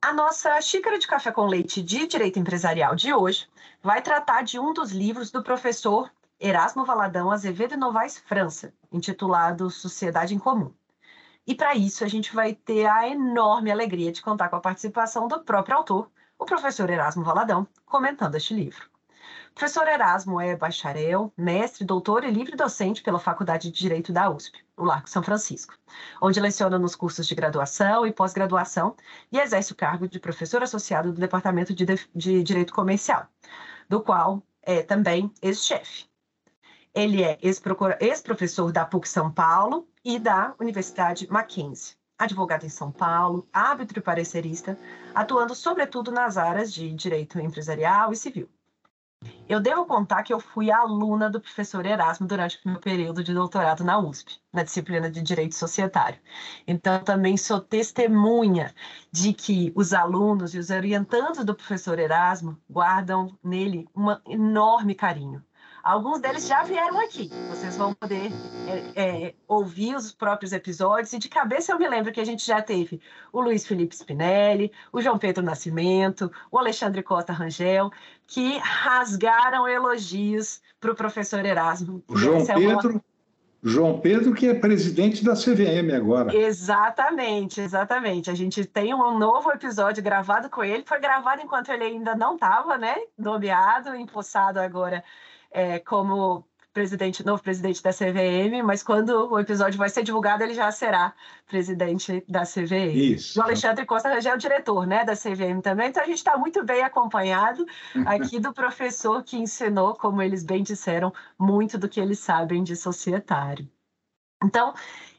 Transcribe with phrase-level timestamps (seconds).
[0.00, 3.48] A nossa xícara de café com leite de direito empresarial de hoje
[3.82, 10.34] vai tratar de um dos livros do professor Erasmo Valadão Azevedo Novaes França, intitulado Sociedade
[10.34, 10.72] em Comum.
[11.46, 15.26] E para isso a gente vai ter a enorme alegria de contar com a participação
[15.26, 18.88] do próprio autor, o professor Erasmo Valadão, comentando este livro.
[19.56, 24.62] Professor Erasmo é bacharel, mestre, doutor e livre docente pela Faculdade de Direito da USP,
[24.76, 25.72] o Largo São Francisco,
[26.20, 28.94] onde leciona nos cursos de graduação e pós-graduação
[29.32, 33.28] e exerce o cargo de professor associado do Departamento de, de Direito Comercial,
[33.88, 36.04] do qual é também ex-chefe.
[36.94, 43.46] Ele é ex-professor da PUC São Paulo e da Universidade Mackenzie advogado em São Paulo,
[43.52, 44.78] árbitro e parecerista,
[45.14, 48.48] atuando sobretudo nas áreas de direito empresarial e civil.
[49.48, 53.32] Eu devo contar que eu fui aluna do professor Erasmo durante o meu período de
[53.32, 56.18] doutorado na USP, na disciplina de Direito Societário.
[56.66, 58.74] Então, também sou testemunha
[59.12, 65.44] de que os alunos e os orientandos do professor Erasmo guardam nele um enorme carinho.
[65.86, 67.30] Alguns deles já vieram aqui.
[67.48, 68.32] Vocês vão poder
[68.66, 71.12] é, é, ouvir os próprios episódios.
[71.12, 73.00] E de cabeça eu me lembro que a gente já teve
[73.32, 77.92] o Luiz Felipe Spinelli, o João Pedro Nascimento, o Alexandre Costa Rangel,
[78.26, 82.02] que rasgaram elogios para o professor Erasmo.
[82.16, 82.90] João Pedro.
[82.90, 83.04] É uma...
[83.62, 86.36] João Pedro, que é presidente da CVM agora.
[86.36, 88.28] Exatamente, exatamente.
[88.28, 90.82] A gente tem um novo episódio gravado com ele.
[90.84, 92.96] Foi gravado enquanto ele ainda não estava, né?
[93.16, 95.04] Nomeado, empossado agora
[95.56, 100.52] é, como presidente, novo presidente da CVM, mas quando o episódio vai ser divulgado, ele
[100.52, 101.14] já será
[101.46, 102.94] presidente da CVM.
[102.94, 103.40] Isso.
[103.40, 106.36] O Alexandre Costa já é o diretor né, da CVM também, então a gente está
[106.36, 107.64] muito bem acompanhado
[108.04, 112.76] aqui do professor que ensinou, como eles bem disseram, muito do que eles sabem de
[112.76, 113.66] societário.
[114.44, 114.74] Então,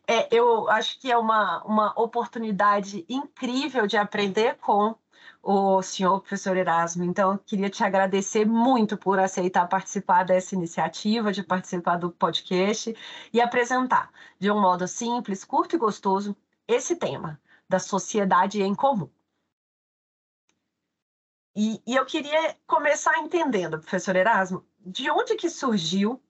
[0.07, 4.95] é, eu acho que é uma, uma oportunidade incrível de aprender com
[5.49, 7.05] o senhor professor Erasmo.
[7.05, 12.93] Então, queria te agradecer muito por aceitar participar dessa iniciativa, de participar do podcast
[13.31, 16.35] e apresentar de um modo simples, curto e gostoso
[16.67, 19.09] esse tema da sociedade em comum.
[21.55, 26.21] E, e eu queria começar entendendo, professor Erasmo, de onde que surgiu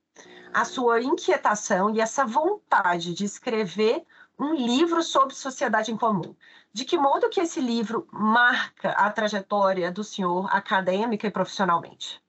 [0.53, 4.05] a sua inquietação e essa vontade de escrever
[4.39, 6.35] um livro sobre sociedade em comum.
[6.71, 12.21] De que modo que esse livro marca a trajetória do senhor acadêmica e profissionalmente?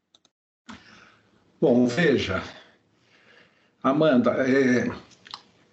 [1.61, 2.43] Bom, veja,
[3.83, 4.89] Amanda, é,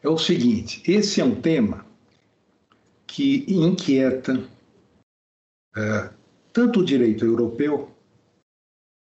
[0.04, 1.86] é o seguinte: esse é um tema
[3.06, 4.44] que inquieta
[5.76, 6.10] é,
[6.52, 7.96] tanto o direito europeu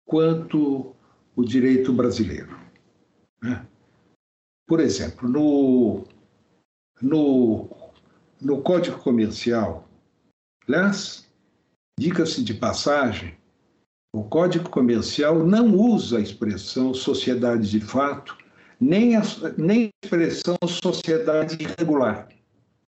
[0.06, 0.94] quanto
[1.36, 2.58] o direito brasileiro.
[3.42, 3.66] Né?
[4.66, 6.04] Por exemplo, no
[7.00, 7.68] no,
[8.40, 9.88] no Código Comercial.
[10.68, 11.26] Aliás,
[11.98, 13.34] dica-se de passagem,
[14.12, 18.36] o Código Comercial não usa a expressão sociedade de fato,
[18.80, 19.22] nem a,
[19.56, 22.28] nem a expressão sociedade irregular.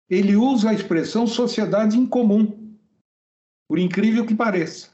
[0.09, 2.77] Ele usa a expressão sociedade em comum,
[3.69, 4.91] por incrível que pareça.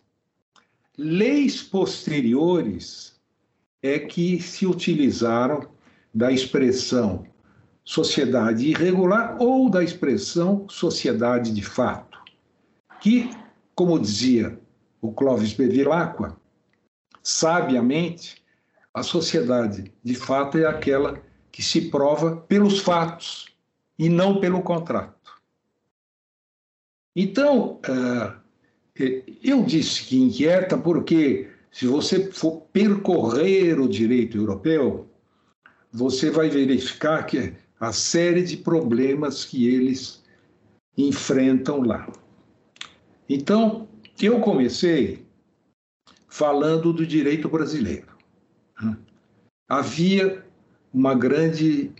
[0.98, 3.20] Leis posteriores
[3.82, 5.68] é que se utilizaram
[6.12, 7.26] da expressão
[7.86, 12.18] sociedade irregular ou da expressão sociedade de fato,
[13.00, 13.30] que,
[13.76, 14.58] como dizia
[15.00, 16.36] o Clóvis Bevilacqua,
[17.22, 18.44] sabiamente,
[18.92, 21.22] a sociedade de fato é aquela
[21.52, 23.46] que se prova pelos fatos
[23.96, 25.40] e não pelo contrato.
[27.14, 27.80] Então,
[28.98, 35.08] eh, eu disse que inquieta porque, se você for percorrer o direito europeu,
[35.92, 40.22] você vai verificar que a série de problemas que eles
[40.96, 42.10] enfrentam lá.
[43.28, 43.88] Então,
[44.20, 45.26] eu comecei
[46.28, 48.16] falando do direito brasileiro.
[49.68, 50.44] Havia
[50.92, 51.90] uma grande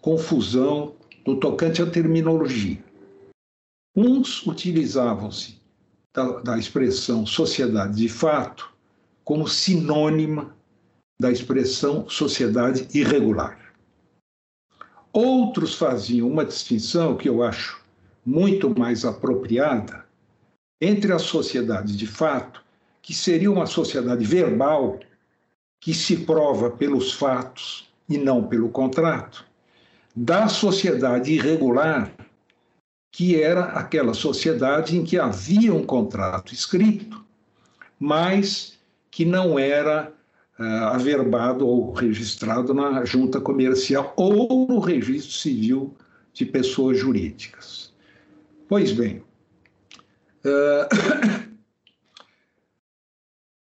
[0.00, 0.94] confusão
[1.26, 2.78] no tocante à terminologia.
[3.96, 5.58] Uns utilizavam-se
[6.14, 8.72] da, da expressão sociedade de fato
[9.24, 10.54] como sinônima
[11.20, 13.65] da expressão sociedade irregular.
[15.16, 17.82] Outros faziam uma distinção que eu acho
[18.22, 20.04] muito mais apropriada
[20.78, 22.62] entre a sociedade de fato,
[23.00, 25.00] que seria uma sociedade verbal,
[25.80, 29.46] que se prova pelos fatos e não pelo contrato,
[30.14, 32.12] da sociedade irregular,
[33.10, 37.24] que era aquela sociedade em que havia um contrato escrito,
[37.98, 38.78] mas
[39.10, 40.12] que não era
[40.58, 45.94] averbado ou registrado na junta comercial ou no registro civil
[46.32, 47.92] de pessoas jurídicas.
[48.68, 49.22] Pois bem,
[50.44, 51.52] uh,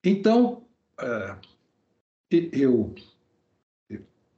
[0.04, 0.62] então,
[2.30, 2.94] eu, eu,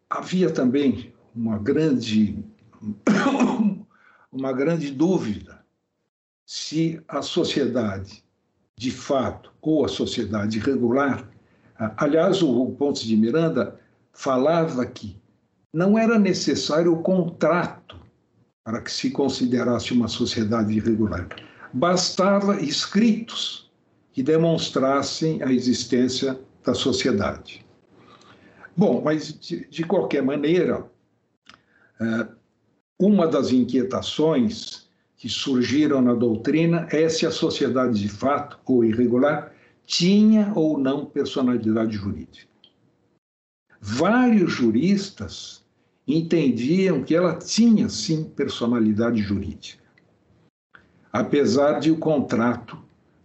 [0.09, 2.43] havia também uma grande,
[4.33, 5.65] uma grande dúvida
[6.45, 8.25] se a sociedade
[8.77, 11.30] de fato ou a sociedade regular
[11.97, 13.81] Aliás, o Pontes de Miranda
[14.13, 15.17] falava que
[15.73, 17.97] não era necessário o contrato
[18.63, 21.27] para que se considerasse uma sociedade irregular.
[21.73, 23.71] Bastava escritos
[24.13, 27.65] que demonstrassem a existência da sociedade.
[28.77, 30.85] Bom, mas de, de qualquer maneira,
[32.01, 32.29] é,
[32.99, 39.53] uma das inquietações que surgiram na doutrina é se a sociedade de fato ou irregular
[39.91, 42.49] tinha ou não personalidade jurídica.
[43.81, 45.65] Vários juristas
[46.07, 49.83] entendiam que ela tinha sim personalidade jurídica,
[51.13, 52.79] apesar de o contrato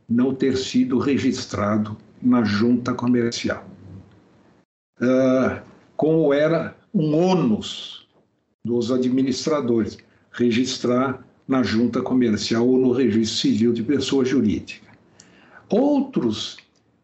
[0.10, 3.64] não ter sido registrado na junta comercial.
[5.00, 5.62] Uh,
[5.96, 8.08] como era um ônus
[8.64, 10.00] dos administradores
[10.32, 14.85] registrar na junta comercial ou no registro civil de pessoa jurídica.
[15.70, 16.58] Outros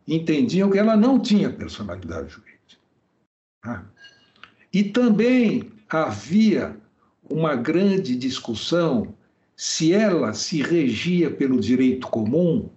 [0.08, 2.82] entendiam que ela não tinha personalidade jurídica.
[3.64, 3.84] Ah.
[4.74, 6.78] E também havia
[7.30, 9.16] uma grande discussão
[9.56, 12.70] se ela se regia pelo direito comum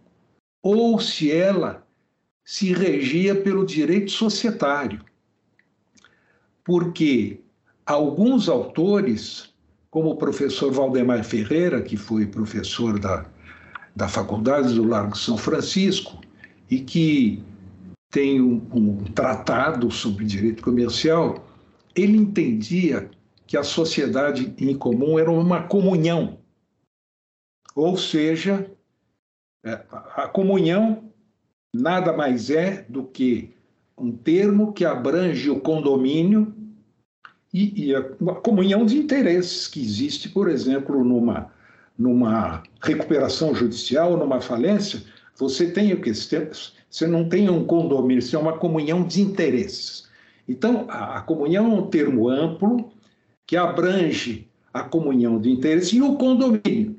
[0.62, 1.86] ou se ela
[2.44, 5.02] se regia pelo direito societário.
[6.62, 7.40] Porque
[7.86, 9.54] alguns autores,
[9.90, 13.26] como o professor Valdemar Ferreira, que foi professor da
[13.94, 16.20] da Faculdade do Largo São Francisco
[16.70, 17.42] e que
[18.10, 21.44] tem um, um tratado sobre direito comercial,
[21.94, 23.10] ele entendia
[23.46, 26.38] que a sociedade em comum era uma comunhão.
[27.74, 28.70] Ou seja,
[29.64, 29.84] é,
[30.16, 31.12] a comunhão
[31.74, 33.52] nada mais é do que
[33.98, 36.54] um termo que abrange o condomínio
[37.52, 41.52] e, e a, uma comunhão de interesses que existe, por exemplo, numa
[41.96, 45.02] numa recuperação judicial, numa falência,
[45.36, 46.12] você tem o que?
[46.12, 50.08] Você não tem um condomínio, você é uma comunhão de interesses.
[50.48, 52.92] Então, a, comunhão é um termo amplo
[53.46, 56.98] que abrange a comunhão de interesses e o condomínio,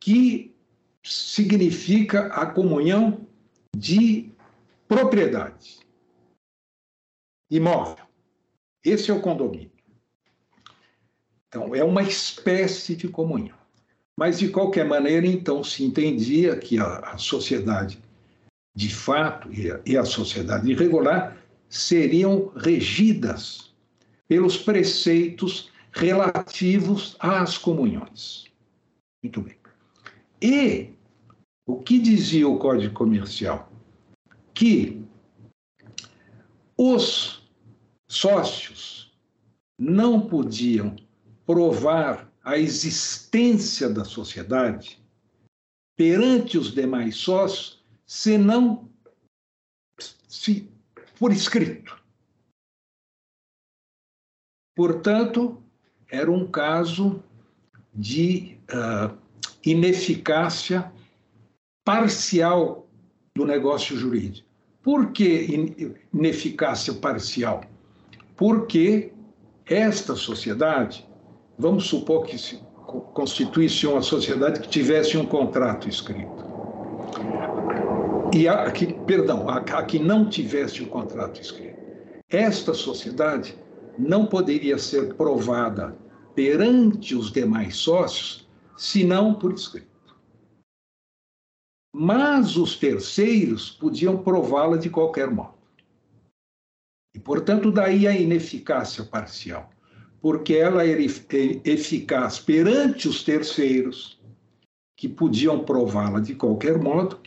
[0.00, 0.54] que
[1.02, 3.26] significa a comunhão
[3.76, 4.30] de
[4.88, 5.78] propriedade
[7.50, 8.04] imóvel.
[8.84, 9.72] Esse é o condomínio.
[11.48, 13.55] Então, é uma espécie de comunhão.
[14.16, 17.98] Mas, de qualquer maneira, então, se entendia que a, sociedade
[18.74, 21.36] de fato e a, e a sociedade irregular
[21.68, 23.74] seriam regidas
[24.26, 28.46] pelos preceitos relativos às comunhões.
[29.22, 29.56] Muito bem.
[30.40, 30.90] E
[31.66, 33.70] o que dizia o Código Comercial?
[34.54, 35.02] Que
[36.76, 37.42] os
[38.08, 39.12] sócios
[39.78, 40.94] não podiam
[41.46, 45.04] provar a existência da sociedade
[45.96, 48.88] perante os demais sócios, senão
[50.28, 50.70] se
[51.18, 52.00] por escrito.
[54.76, 55.60] Portanto,
[56.08, 57.20] era um caso
[57.92, 59.18] de uh,
[59.64, 60.92] ineficácia
[61.84, 62.86] parcial
[63.34, 64.46] do negócio jurídico.
[64.82, 65.80] Por que
[66.12, 67.64] ineficácia parcial?
[68.36, 69.12] Porque
[69.64, 71.05] esta sociedade,
[71.58, 72.60] vamos supor que se
[73.12, 76.44] constituísse uma sociedade que tivesse um contrato escrito.
[78.34, 81.76] E a que, perdão, a, a que não tivesse um contrato escrito.
[82.28, 83.56] Esta sociedade
[83.98, 85.96] não poderia ser provada
[86.34, 88.46] perante os demais sócios,
[88.76, 89.86] senão por escrito.
[91.94, 95.54] Mas os terceiros podiam prová-la de qualquer modo.
[97.14, 99.70] E, portanto, daí a ineficácia parcial,
[100.26, 104.18] porque ela era eficaz perante os terceiros,
[104.96, 107.20] que podiam prová-la de qualquer modo,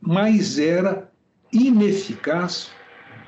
[0.00, 1.10] mas era
[1.52, 2.70] ineficaz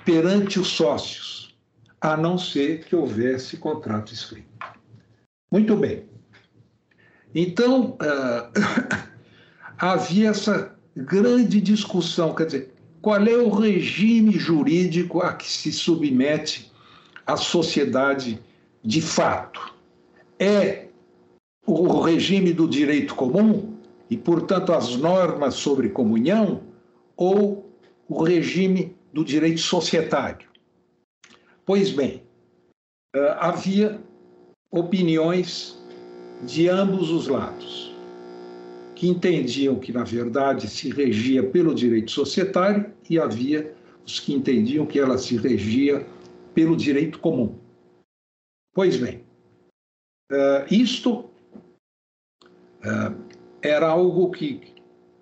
[0.04, 1.52] perante os sócios,
[2.00, 4.46] a não ser que houvesse contrato escrito.
[5.50, 6.04] Muito bem.
[7.34, 9.06] Então, uh,
[9.76, 16.70] havia essa grande discussão, quer dizer, qual é o regime jurídico a que se submete
[17.26, 18.40] a sociedade
[18.82, 19.74] de fato?
[20.38, 20.86] É
[21.66, 23.76] o regime do direito comum
[24.08, 26.62] e, portanto, as normas sobre comunhão
[27.16, 27.70] ou
[28.08, 30.48] o regime do direito societário?
[31.64, 32.22] Pois bem,
[33.14, 34.00] eh, havia
[34.70, 35.78] opiniões
[36.42, 37.94] de ambos os lados,
[38.94, 43.74] que entendiam que, na verdade, se regia pelo direito societário e havia
[44.06, 46.06] os que entendiam que ela se regia
[46.54, 47.54] pelo direito comum.
[48.72, 49.24] Pois bem,
[50.32, 51.30] uh, isto
[52.84, 53.14] uh,
[53.62, 54.74] era algo que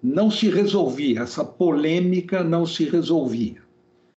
[0.03, 3.63] não se resolvia, essa polêmica não se resolvia,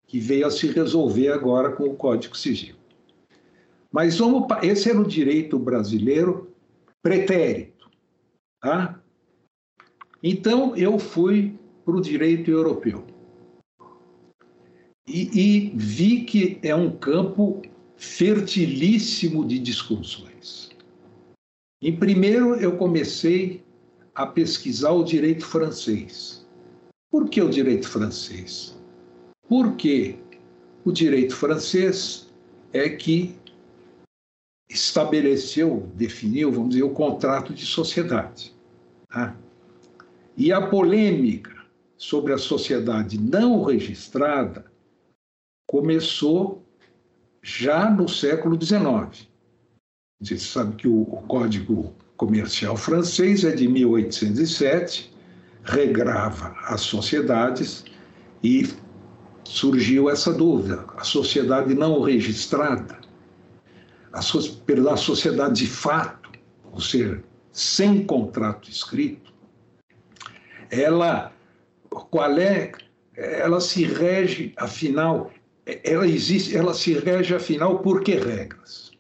[0.06, 2.76] que veio a se resolver agora com o Código Civil.
[3.92, 6.54] Mas vamos, esse era o direito brasileiro
[7.02, 7.90] pretérito.
[8.62, 9.02] Tá?
[10.24, 13.06] Então, eu fui para o direito europeu.
[15.08, 17.62] E, e, vi que é um campo
[17.98, 20.70] fertilíssimo de discussões.
[21.82, 23.64] Em primeiro, eu comecei
[24.14, 26.46] a pesquisar o direito francês.
[27.10, 28.78] Por que o direito francês?
[29.48, 30.18] Porque
[30.86, 32.32] o direito francês
[32.72, 33.36] é que
[34.70, 38.54] estabeleceu, definiu, vamos dizer, o contrato de sociedade.
[39.10, 39.36] Tá?
[40.38, 41.54] E a polêmica
[41.98, 44.72] sobre a sociedade não registrada
[45.68, 46.66] começou
[47.42, 49.28] já no século XIX.
[50.22, 55.12] Você sabe que o, Código Comercial francês é de 1807,
[55.64, 57.84] regrava as sociedades
[58.44, 58.70] e
[59.44, 63.02] surgiu essa dúvida: a sociedade não registrada
[64.14, 64.42] a, so,
[64.98, 66.32] sociedade de fato,
[66.72, 69.34] ou seja, sem contrato escrito,
[70.70, 71.32] ela
[72.10, 72.72] qual é
[73.14, 75.32] ela se rege afinal
[75.66, 78.92] ela existe ela se rege afinal por que regras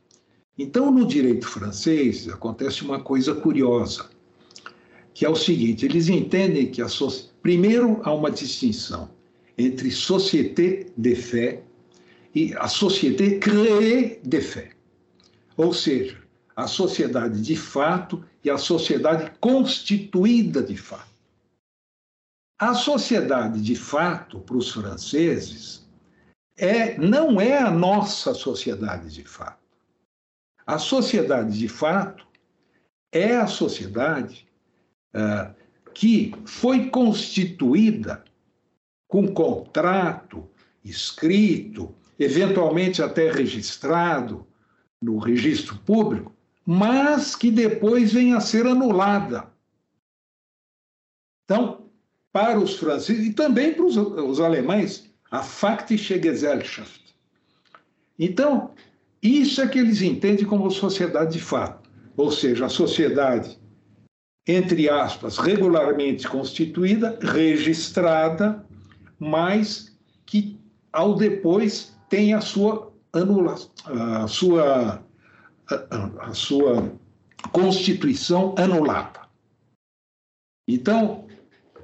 [0.58, 4.10] então no direito francês acontece uma coisa curiosa
[5.14, 9.10] que é o seguinte eles entendem que a so, primeiro há uma distinção
[9.58, 11.64] entre société de fait
[12.34, 14.82] e a société créée de fait
[15.58, 16.18] ou seja,
[16.56, 21.12] a sociedade de fato e a sociedade constituída de fato.
[22.60, 25.81] A sociedade de fato, para os franceses,
[26.62, 29.66] é, não é a nossa sociedade de fato.
[30.64, 32.28] A sociedade de fato
[33.12, 34.48] é a sociedade
[35.16, 35.56] uh,
[35.92, 38.24] que foi constituída
[39.08, 40.48] com contrato
[40.86, 44.46] escrito, eventualmente até registrado,
[45.02, 46.32] no registro público,
[46.64, 49.52] mas que depois vem a ser anulada.
[51.44, 51.90] Então,
[52.32, 57.16] para os franceses e também para os, os alemães, a Faktische Gesellschaft.
[58.20, 58.72] Então,
[59.24, 63.58] isso é que eles entendem como sociedade de fato, ou seja, a sociedade,
[64.46, 68.66] entre aspas, regularmente constituída, registrada,
[69.18, 70.60] mas que
[70.92, 75.04] ao depois tem a sua anula a sua,
[75.70, 76.94] a, a sua
[77.52, 79.22] constituição anulada.
[80.68, 81.28] Então,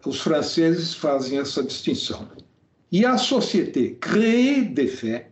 [0.06, 2.30] os franceses fazem essa distinção.
[2.92, 5.32] E a société créée de fait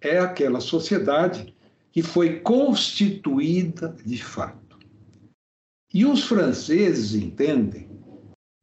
[0.00, 1.54] é aquela sociedade
[1.92, 4.78] que foi constituída de fato.
[5.92, 7.88] E os franceses entendem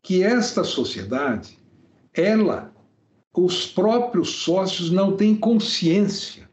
[0.03, 1.57] que esta sociedade,
[2.13, 2.73] ela,
[3.33, 6.49] os próprios sócios não têm consciência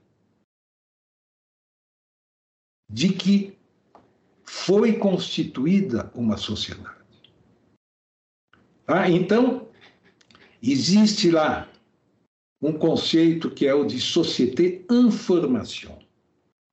[2.90, 3.58] de que
[4.44, 7.02] foi constituída uma sociedade.
[8.86, 9.68] Ah, então,
[10.62, 11.71] existe lá
[12.62, 15.98] um conceito que é o de société information.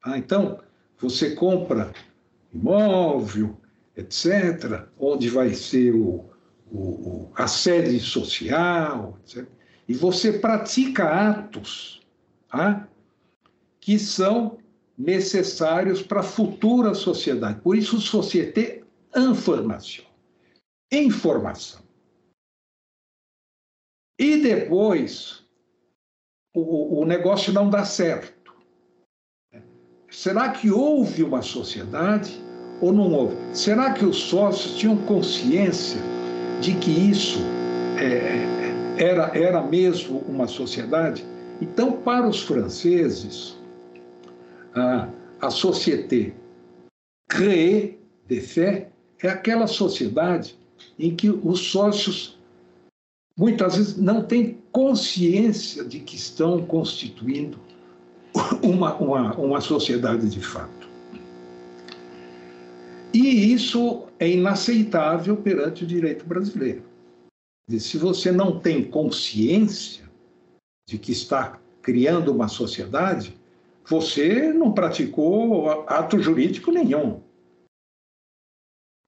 [0.04, 0.60] Ah, então,
[1.00, 1.92] você compra
[2.54, 3.58] imóvel,
[3.98, 6.30] etc., onde vai ser o,
[6.72, 9.48] o, a sede social, etc.,
[9.88, 12.02] e você pratica atos
[12.52, 12.88] ah,
[13.80, 14.60] que são
[14.96, 17.60] necessários para a futura sociedade.
[17.62, 18.84] Por isso, société
[19.16, 20.06] information.
[20.92, 21.82] Informação.
[24.20, 25.49] E depois,
[26.60, 28.54] o, o negócio não dá certo.
[30.10, 32.42] Será que houve uma sociedade
[32.82, 33.36] ou não houve?
[33.54, 36.02] Será que os sócios tinham consciência
[36.62, 37.40] de que isso
[37.98, 41.24] é, era, era mesmo uma sociedade?
[41.62, 43.58] Então, para os franceses,
[44.74, 45.08] a,
[45.42, 46.34] a société
[47.30, 48.88] créée de fait
[49.22, 50.58] é aquela sociedade
[50.98, 52.39] em que os sócios
[53.40, 57.58] muitas vezes não têm consciência de que estão constituindo
[58.62, 60.90] uma, uma, uma sociedade de fato.
[63.14, 66.84] E isso é inaceitável perante o direito brasileiro.
[67.70, 70.04] Se você não tem consciência
[70.86, 73.40] de que está criando uma sociedade,
[73.88, 77.22] você não praticou ato jurídico nenhum.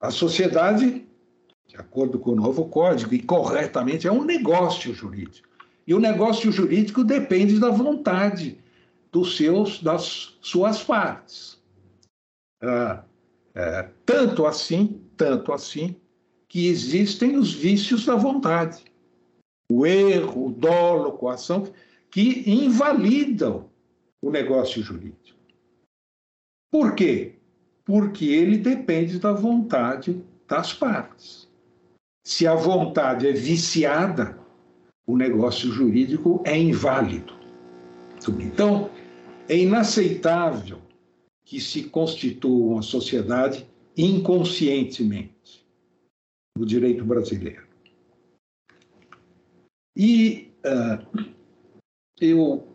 [0.02, 1.06] A sociedade,
[1.72, 5.48] de acordo com o novo código, e corretamente, é um negócio jurídico.
[5.88, 8.60] E o negócio jurídico depende da vontade
[9.12, 11.58] dos seus, das suas partes.
[12.62, 13.04] Ah,
[13.56, 15.96] é, tanto assim, tanto assim,
[16.48, 18.84] que existem os vícios da vontade.
[19.70, 21.72] O erro, o dolo, a coação,
[22.10, 23.70] que invalidam
[24.22, 25.40] o negócio jurídico.
[26.70, 27.36] Por quê?
[27.92, 31.51] porque ele depende da vontade das partes.
[32.32, 34.40] Se a vontade é viciada,
[35.06, 37.34] o negócio jurídico é inválido.
[38.40, 38.90] Então,
[39.50, 40.80] é inaceitável
[41.44, 43.68] que se constitua uma sociedade
[43.98, 45.68] inconscientemente
[46.58, 47.68] no direito brasileiro.
[49.94, 51.26] E uh,
[52.22, 52.66] eu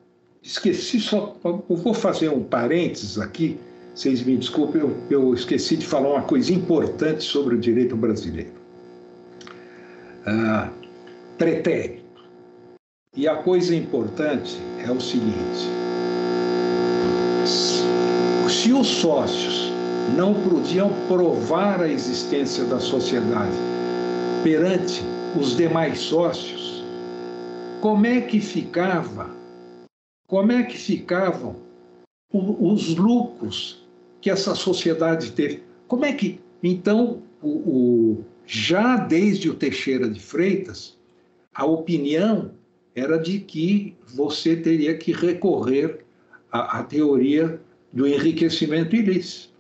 [0.43, 3.59] esqueci só, eu vou fazer um parênteses aqui
[3.95, 8.66] vocês me desculpem, eu, eu, esqueci de falar uma coisa importante sobre o direito brasileiro.
[11.39, 12.05] Pretérito.
[13.15, 15.69] E a coisa importante é o seguinte:
[18.49, 19.73] se os sócios
[20.17, 23.57] não podiam provar a existência da sociedade
[24.43, 25.03] perante
[25.39, 26.85] os demais sócios,
[27.81, 29.31] como é que ficava?
[30.29, 31.57] Como é que ficavam
[32.33, 33.87] os lucros
[34.21, 35.63] que essa sociedade teve.
[35.87, 40.97] Como é que, então, o, o, já desde o Teixeira de Freitas,
[41.53, 42.55] a opinião
[42.95, 46.05] era de que você teria que recorrer
[46.51, 47.61] à, à teoria
[47.93, 49.55] do enriquecimento ilícito.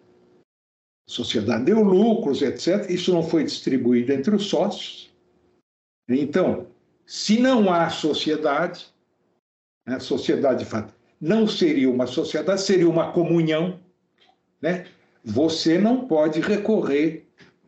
[1.08, 2.88] A sociedade deu lucros, etc.
[2.88, 5.14] Isso não foi distribuído entre os sócios.
[6.08, 6.66] Então,
[7.04, 8.86] se não há sociedade,
[9.86, 13.80] né, sociedade de fato não seria uma sociedade, seria uma comunhão
[14.60, 14.86] né?
[15.24, 17.25] Você não pode recorrer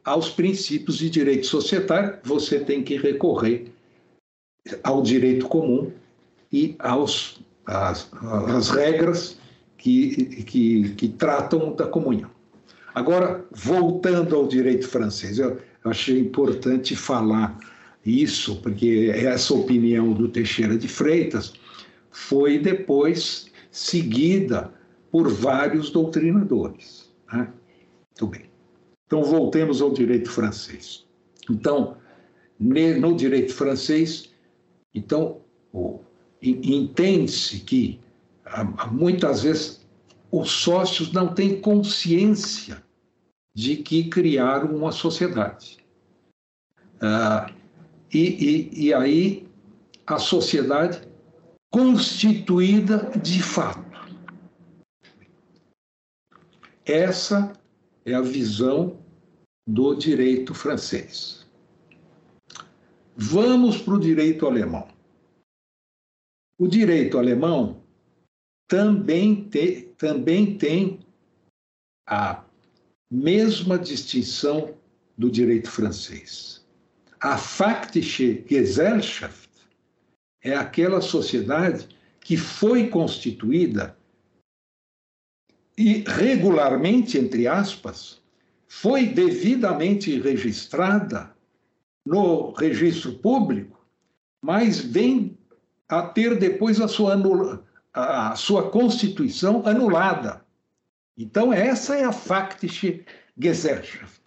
[0.09, 3.71] aos princípios de direito societário, você tem que recorrer
[4.83, 5.93] ao direito comum
[6.51, 8.11] e aos, às,
[8.49, 9.39] às regras
[9.77, 12.31] que, que, que, tratam da comunhão.
[12.95, 17.57] Agora, voltando ao direito francês, eu, achei importante falar
[18.05, 21.53] isso, porque essa opinião do Teixeira de Freitas
[22.11, 24.73] foi depois seguida
[25.11, 27.11] por vários doutrinadores.
[27.33, 27.49] Né?
[28.21, 28.48] Muito bem.
[29.09, 31.07] Então, voltemos ao direito francês.
[31.51, 31.97] Então,
[32.61, 34.31] no direito francês,
[34.95, 35.41] então,
[36.43, 37.99] entende-se que
[38.93, 39.89] muitas vezes
[40.31, 42.85] os sócios não têm consciência
[43.55, 45.79] de que criaram uma sociedade.
[47.01, 47.51] Ah,
[48.13, 49.49] e, e, e aí
[50.07, 51.01] a sociedade
[51.71, 53.89] constituída de fato.
[56.85, 57.53] Essa
[58.09, 58.99] é a visão
[59.67, 61.47] do direito francês.
[63.15, 64.89] Vamos para o direito alemão.
[66.59, 67.83] O direito alemão
[68.67, 71.01] também, te, também tem
[72.07, 72.45] a
[73.11, 74.75] mesma distinção
[75.17, 76.67] do direito francês.
[77.21, 79.51] A faktische Gesellschaft
[80.43, 81.89] é aquela sociedade
[82.21, 83.98] que foi constituída
[85.79, 88.21] e regularmente, entre aspas,
[88.67, 91.31] foi devidamente registrada
[92.05, 93.79] no registro público
[94.41, 95.37] mas vem
[95.89, 100.45] a ter depois a sua, anula, a sua constituição anulada.
[101.17, 103.05] Então, essa é a Faktische
[103.37, 104.21] Gesellschaft.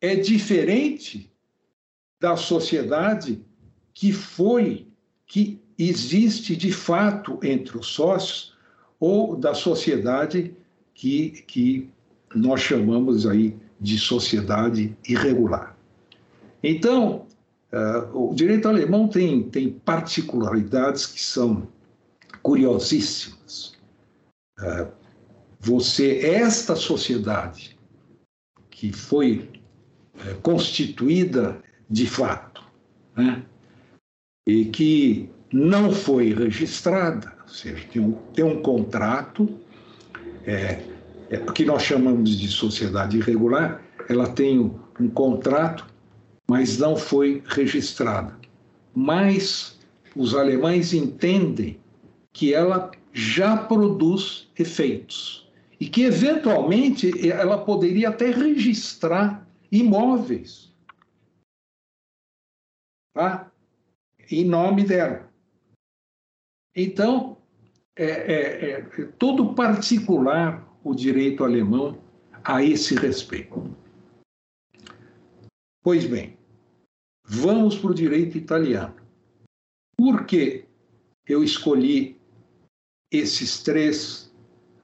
[0.00, 1.30] É diferente
[2.18, 3.44] da sociedade
[3.92, 4.88] que foi,
[5.26, 8.56] que existe de fato entre os sócios,
[9.00, 10.54] ou da sociedade
[10.94, 11.90] que, que
[12.34, 15.74] nós chamamos aí de sociedade irregular.
[16.62, 17.26] Então,
[17.72, 21.66] uh, o direito alemão tem, tem particularidades que são
[22.42, 23.78] curiosíssimas.
[24.58, 24.86] Uh,
[25.58, 27.78] você, esta sociedade
[28.70, 29.48] que foi
[30.14, 32.62] uh, constituída de fato,
[33.16, 33.42] né,
[34.46, 39.58] e que não foi registrada, ou seja, tem um, tem um contrato,
[40.46, 40.80] é,
[41.28, 45.84] é, que nós chamamos de sociedade irregular, ela tem um, um contrato,
[46.48, 48.38] mas não foi registrada.
[48.94, 49.78] Mas
[50.14, 51.80] os alemães entendem
[52.32, 60.72] que ela já produz efeitos e que, eventualmente, ela poderia até registrar imóveis
[63.12, 63.50] tá?
[64.30, 65.28] em nome dela.
[66.74, 67.39] Então,
[67.96, 71.98] é, é, é todo particular o direito alemão
[72.44, 73.76] a esse respeito.
[75.82, 76.36] Pois bem,
[77.26, 78.94] vamos para o direito italiano.
[79.96, 80.64] Por que
[81.26, 82.18] eu escolhi
[83.10, 84.32] esses três,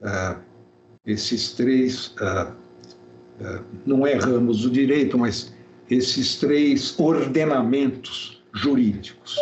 [0.01, 0.40] uh,
[1.05, 2.53] esses três, uh,
[3.40, 5.55] uh, não é ramos do direito, mas
[5.90, 9.37] esses três ordenamentos jurídicos?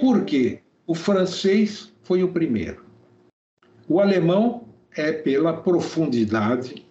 [0.00, 2.84] Porque o francês foi o primeiro.
[3.88, 6.84] O alemão é pela profundidade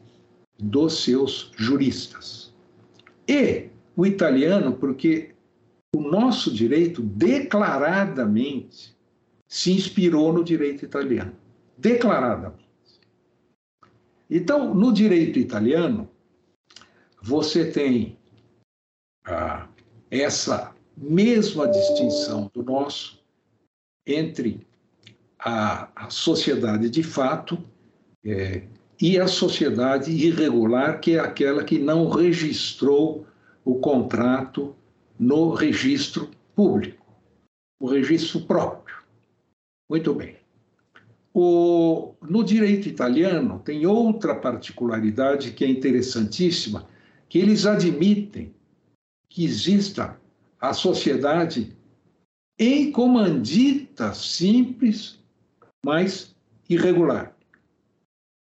[0.58, 2.54] dos seus juristas.
[3.28, 5.36] E o italiano, porque
[5.94, 8.96] o nosso direito declaradamente
[9.46, 11.36] se inspirou no direito italiano.
[11.78, 12.70] Declaradamente.
[14.30, 16.10] Então, no direito italiano,
[17.22, 18.18] você tem
[19.26, 19.68] ah,
[20.10, 23.22] essa mesma distinção do nosso
[24.08, 24.69] entre
[25.40, 27.64] a, a sociedade de fato
[28.26, 28.64] é,
[29.02, 33.26] e a sociedade irregular, que é aquela que não registrou
[33.64, 34.76] o contrato
[35.18, 37.06] no registro público,
[37.80, 38.98] o registro próprio.
[39.90, 40.36] Muito bem.
[41.34, 46.88] O, no direito italiano, tem outra particularidade que é interessantíssima,
[47.30, 48.54] que eles admitem
[49.30, 50.20] que exista
[50.60, 51.78] a sociedade
[52.58, 55.19] em comandita simples,
[55.84, 56.36] mas
[56.70, 57.36] irregular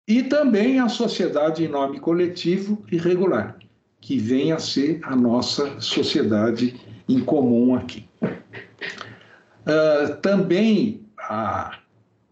[0.08, 3.58] e também a sociedade em nome coletivo e regular,
[4.00, 8.08] que vem a ser a nossa sociedade em comum aqui.
[8.21, 11.78] Uh, também a,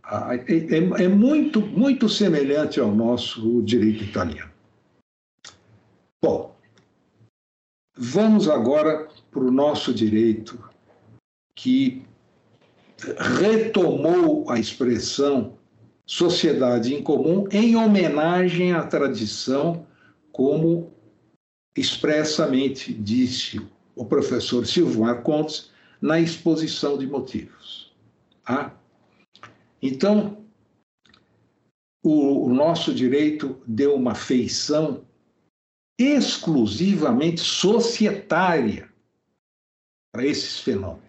[0.01, 4.51] a, é, é, muito, muito semelhante ao nosso direito italiano.
[6.23, 6.55] Bom,
[7.97, 10.57] vamos agora para o nosso direito
[11.53, 12.05] que
[13.39, 15.57] retomou a expressão
[16.05, 19.85] sociedade em comum em homenagem à tradição,
[20.31, 20.91] como
[21.75, 23.61] expressamente disse
[23.95, 27.93] o professor Silvio Marcondes na exposição de motivos.
[28.45, 28.77] Tá?
[29.81, 30.45] Então,
[32.03, 35.03] o, o nosso direito deu uma feição
[35.97, 38.89] exclusivamente societária
[40.11, 41.04] para esses fenômenos.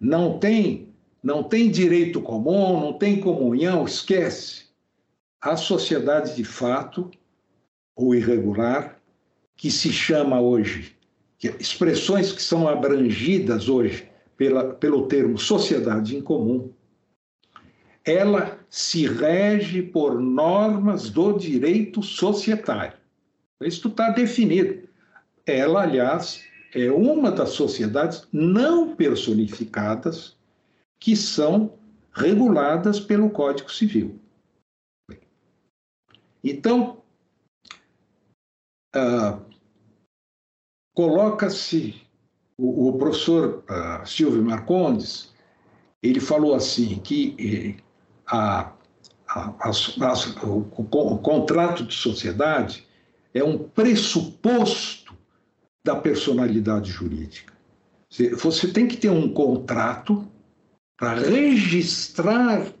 [0.00, 4.64] Não tem não tem direito comum, não tem comunhão, esquece.
[5.40, 7.10] A sociedade de fato,
[7.94, 9.00] ou irregular,
[9.56, 10.96] que se chama hoje,
[11.38, 16.72] que, expressões que são abrangidas hoje pela, pelo termo sociedade em comum,
[18.04, 22.98] ela se rege por normas do direito societário.
[23.60, 24.88] Isso está definido.
[25.46, 30.36] Ela, aliás, é uma das sociedades não personificadas
[30.98, 31.78] que são
[32.12, 34.18] reguladas pelo Código Civil.
[36.42, 37.02] Então,
[38.96, 39.40] uh,
[40.94, 42.00] coloca-se
[42.58, 45.32] o, o, professor uh, Silvio Marcondes,
[46.02, 47.36] ele falou assim que
[47.78, 47.82] eh,
[48.26, 48.72] a,
[49.28, 52.86] a, a, o, o contrato de sociedade
[53.32, 55.01] é um pressuposto
[55.84, 57.52] da personalidade jurídica.
[58.38, 60.26] Você tem que ter um contrato
[60.98, 62.72] para registrar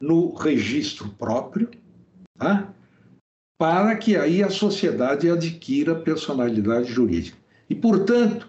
[0.00, 1.70] no registro próprio,
[2.38, 2.72] tá?
[3.58, 7.36] para que aí a sociedade adquira personalidade jurídica.
[7.68, 8.48] E, portanto,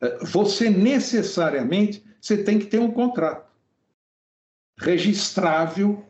[0.00, 3.46] eh, você necessariamente você tem que ter um contrato
[4.78, 6.04] registrável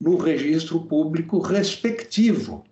[0.00, 2.64] no registro público respectivo.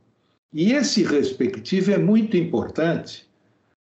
[0.53, 3.27] E esse respectivo é muito importante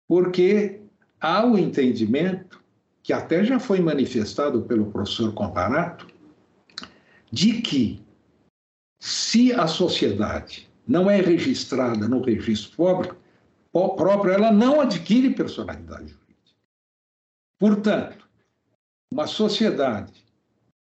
[0.10, 0.82] porque
[1.22, 2.60] há o entendimento,
[3.04, 6.08] que até já foi manifestado pelo professor Comparato,
[7.32, 8.02] de que
[9.00, 13.16] se a sociedade não é registrada no registro público,
[13.72, 16.58] próprio, ela não adquire personalidade jurídica.
[17.60, 18.28] Portanto,
[19.14, 20.26] uma sociedade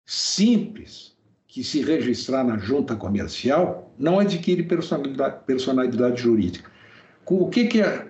[0.07, 1.13] simples
[1.45, 6.71] que se registrar na junta comercial não adquire personalidade, personalidade jurídica.
[7.25, 8.09] O que, que é,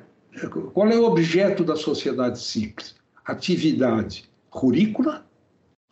[0.74, 2.96] qual é o objeto da sociedade simples?
[3.26, 5.26] Atividade rurícola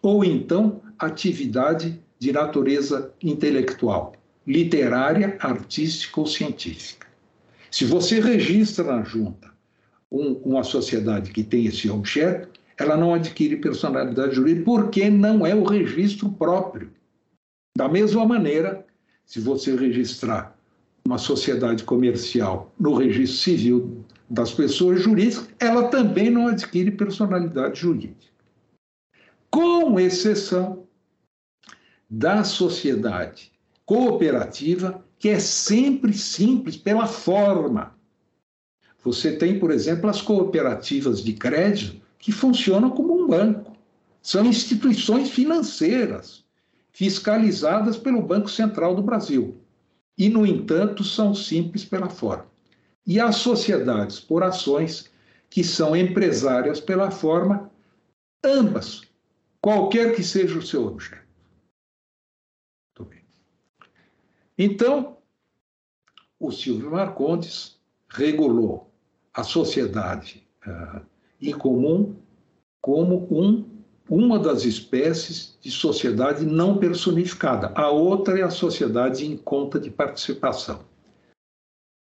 [0.01, 4.13] ou então atividade de natureza intelectual,
[4.45, 7.07] literária, artística ou científica.
[7.69, 9.51] Se você registra na junta
[10.11, 15.53] um, uma sociedade que tem esse objeto, ela não adquire personalidade jurídica porque não é
[15.53, 16.91] o registro próprio.
[17.75, 18.85] Da mesma maneira,
[19.25, 20.56] se você registrar
[21.07, 28.27] uma sociedade comercial no registro civil das pessoas jurídicas, ela também não adquire personalidade jurídica.
[29.49, 30.83] Com exceção
[32.09, 33.53] da sociedade
[33.85, 37.95] cooperativa, que é sempre simples pela forma.
[39.01, 43.77] Você tem, por exemplo, as cooperativas de crédito, que funcionam como um banco.
[44.21, 46.43] São instituições financeiras,
[46.91, 49.55] fiscalizadas pelo Banco Central do Brasil.
[50.17, 52.47] E, no entanto, são simples pela forma.
[53.05, 55.11] E as sociedades por ações,
[55.49, 57.71] que são empresárias pela forma,
[58.43, 59.03] ambas,
[59.61, 61.27] qualquer que seja o seu objeto.
[64.57, 65.17] Então,
[66.39, 68.91] o Silvio Marcondes regulou
[69.31, 71.05] a sociedade uh,
[71.39, 72.15] em comum
[72.81, 73.76] como um,
[74.09, 77.71] uma das espécies de sociedade não personificada.
[77.75, 80.85] A outra é a sociedade em conta de participação.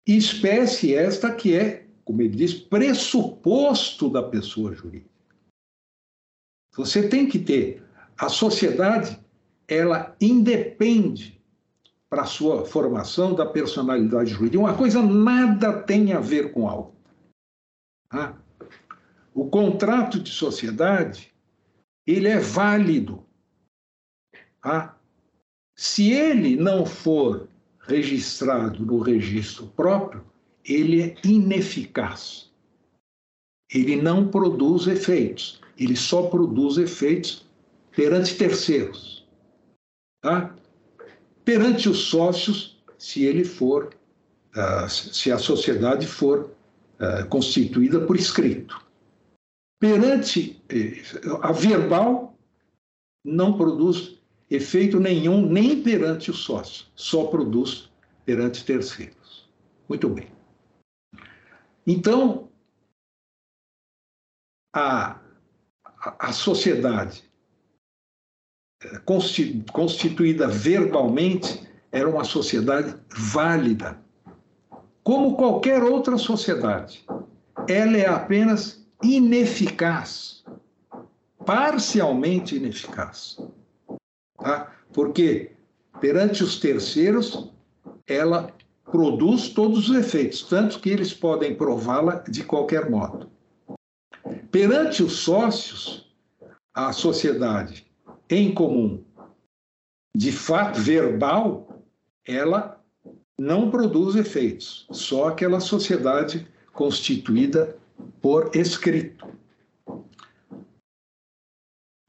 [0.07, 5.11] Espécie esta que é, como ele diz, pressuposto da pessoa jurídica.
[6.75, 7.83] Você tem que ter
[8.19, 9.19] a sociedade,
[9.69, 11.41] ela independe
[12.09, 14.59] para a sua formação da personalidade jurídica.
[14.59, 17.01] Uma coisa nada tem a ver com a outra.
[18.11, 18.35] Ah,
[19.33, 21.30] o contrato de sociedade,
[22.07, 23.25] ele é válido.
[24.63, 24.95] Ah,
[25.77, 27.49] se ele não for
[27.81, 30.25] registrado no registro próprio,
[30.65, 32.51] ele é ineficaz.
[33.73, 35.61] Ele não produz efeitos.
[35.79, 37.49] Ele só produz efeitos
[37.95, 39.27] perante terceiros.
[40.23, 40.55] Tá?
[41.45, 43.95] Perante os sócios, se ele for,
[44.55, 46.51] uh, se a sociedade for
[47.31, 48.90] constituída por escrito
[49.81, 50.63] perante
[51.43, 52.39] a verbal
[53.25, 57.91] não produz efeito nenhum nem perante o sócio, só produz
[58.25, 59.49] perante terceiros.
[59.89, 60.29] Muito bem.
[61.87, 62.49] Então,
[64.75, 65.19] a,
[66.19, 67.25] a sociedade
[68.83, 68.99] eh,
[69.73, 74.01] constituída verbalmente era uma sociedade válida,
[75.03, 77.05] como qualquer outra sociedade.
[77.69, 80.45] Ela é apenas ineficaz,
[81.45, 83.39] parcialmente ineficaz.
[84.39, 84.73] Tá?
[84.93, 85.53] Porque
[86.01, 87.51] perante os terceiros,
[88.07, 88.53] ela
[88.91, 93.31] produz todos os efeitos, tanto que eles podem prová-la de qualquer modo.
[94.51, 96.13] Perante os sócios,
[96.75, 97.87] a sociedade
[98.29, 99.03] em comum,
[100.15, 101.83] de fato verbal,
[102.27, 102.81] ela
[103.39, 107.77] não produz efeitos, só aquela sociedade constituída
[108.21, 109.27] por escrito.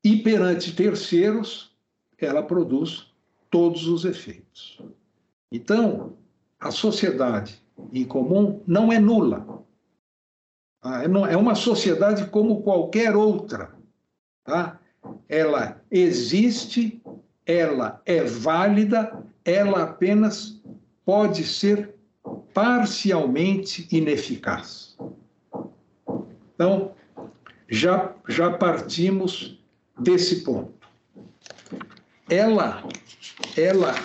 [0.03, 1.75] E perante terceiros,
[2.17, 3.11] ela produz
[3.49, 4.81] todos os efeitos.
[5.51, 6.13] Então,
[6.59, 9.63] a sociedade em comum não é nula.
[10.81, 11.03] Tá?
[11.03, 13.75] É, é uma sociedade como qualquer outra.
[14.43, 14.79] Tá?
[15.27, 17.01] Ela existe,
[17.45, 20.61] ela é válida, ela apenas
[21.05, 21.95] pode ser
[22.53, 24.97] parcialmente ineficaz.
[26.55, 26.93] Então,
[27.69, 29.57] já, já partimos
[29.97, 30.73] desse ponto.
[32.29, 32.83] Ela,
[33.57, 33.91] ela,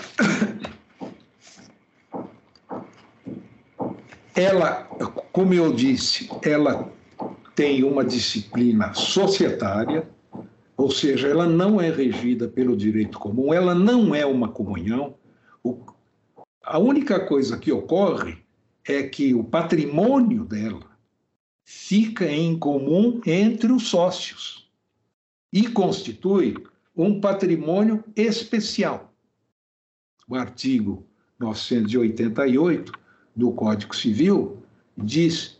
[4.35, 4.83] ela,
[5.33, 6.93] como eu disse, ela
[7.55, 10.09] tem uma disciplina societária,
[10.77, 15.15] ou seja, ela não é regida pelo direito comum, ela não é uma comunhão.
[15.65, 15.79] O,
[16.63, 18.45] a única coisa que ocorre
[18.87, 20.96] é que o patrimônio dela
[21.67, 24.71] fica em comum entre os sócios
[25.53, 26.57] e constitui
[26.97, 29.13] um patrimônio especial.
[30.29, 31.05] O artigo
[31.41, 32.93] 988
[33.35, 34.63] do Código Civil
[34.97, 35.59] diz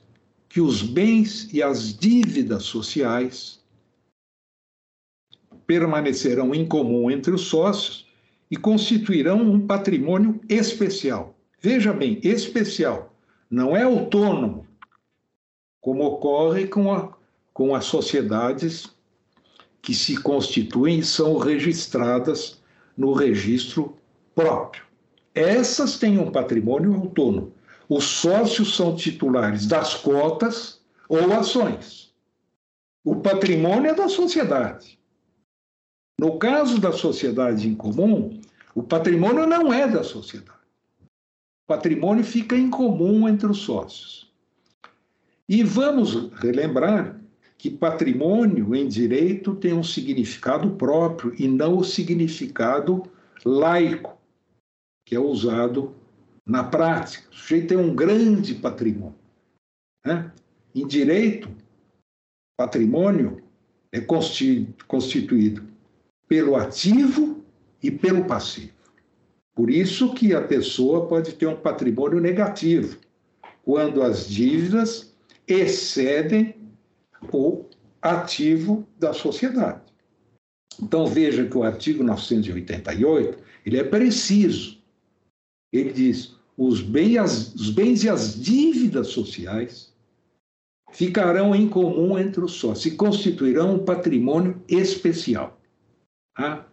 [0.49, 3.61] que os bens e as dívidas sociais
[5.67, 8.07] permanecerão em comum entre os sócios
[8.49, 11.37] e constituirão um patrimônio especial.
[11.61, 13.13] Veja bem, especial,
[13.51, 14.66] não é autônomo,
[15.87, 17.13] como ocorre com, a,
[17.55, 18.91] com as sociedades
[19.81, 22.61] que se constituem e são registradas
[22.97, 23.97] no registro
[24.35, 24.83] próprio.
[25.33, 27.53] Essas têm um patrimônio autônomo.
[27.89, 32.13] Os sócios são titulares das cotas ou ações.
[33.05, 34.99] O patrimônio é da sociedade.
[36.19, 38.41] No caso da sociedade em comum,
[38.75, 40.59] o patrimônio não é da sociedade.
[41.01, 44.26] O patrimônio fica em comum entre os sócios.
[45.49, 47.21] E vamos relembrar
[47.57, 53.05] que patrimônio em direito tem um significado próprio e não o significado
[53.45, 54.19] laico,
[55.07, 55.95] que é usado
[56.45, 57.29] na prática.
[57.31, 59.15] O sujeito tem um grande patrimônio.
[60.05, 60.33] Né?
[60.75, 61.49] Em direito,
[62.59, 63.43] patrimônio
[63.93, 65.65] é constituído
[66.29, 67.45] pelo ativo
[67.83, 68.75] e pelo passivo.
[69.55, 72.99] Por isso que a pessoa pode ter um patrimônio negativo,
[73.63, 75.16] quando as dívidas
[75.47, 76.55] excedem
[77.33, 77.65] o
[78.03, 79.83] ativo da sociedade.
[80.83, 84.79] Então veja que o artigo 988 ele é preciso.
[85.73, 89.95] Ele diz: os bens, os bens e as dívidas sociais
[90.93, 95.61] ficarão em comum entre os sócios e constituirão um patrimônio especial.
[96.35, 96.67] Tá?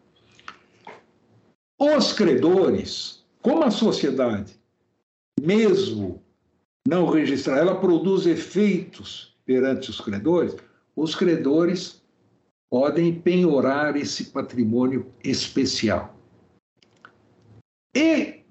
[1.80, 4.58] Os credores, como a sociedade,
[5.42, 6.23] mesmo
[6.88, 10.56] não registrar, ela produz efeitos perante os credores,
[10.96, 12.04] os credores
[12.70, 16.18] podem penhorar esse patrimônio especial.
[17.96, 18.44] E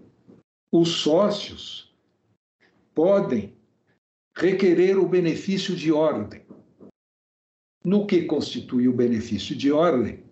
[0.71, 1.92] os sócios
[2.95, 3.55] podem
[4.37, 6.42] requerer o benefício de ordem.
[7.85, 10.23] No que constitui o benefício de ordem,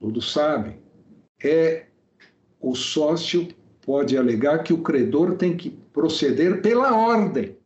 [0.00, 0.82] todos sabem,
[1.42, 1.86] é
[2.60, 3.48] o sócio
[3.88, 7.56] pode alegar que o credor tem que proceder pela ordem.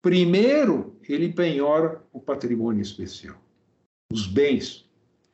[0.00, 3.36] Primeiro, ele penhora o patrimônio especial,
[4.10, 4.88] os bens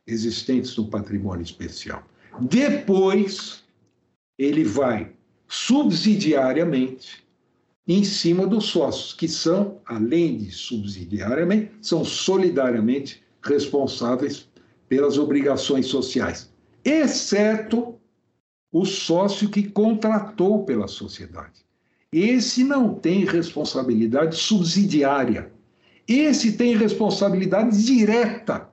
[0.05, 2.03] existentes no patrimônio especial.
[2.41, 3.63] Depois,
[4.37, 5.13] ele vai
[5.47, 7.25] subsidiariamente
[7.87, 14.49] em cima dos sócios, que são, além de subsidiariamente, são solidariamente responsáveis
[14.89, 16.53] pelas obrigações sociais,
[16.85, 17.98] exceto
[18.73, 21.67] o sócio que contratou pela sociedade.
[22.13, 25.53] Esse não tem responsabilidade subsidiária.
[26.07, 28.71] Esse tem responsabilidade direta.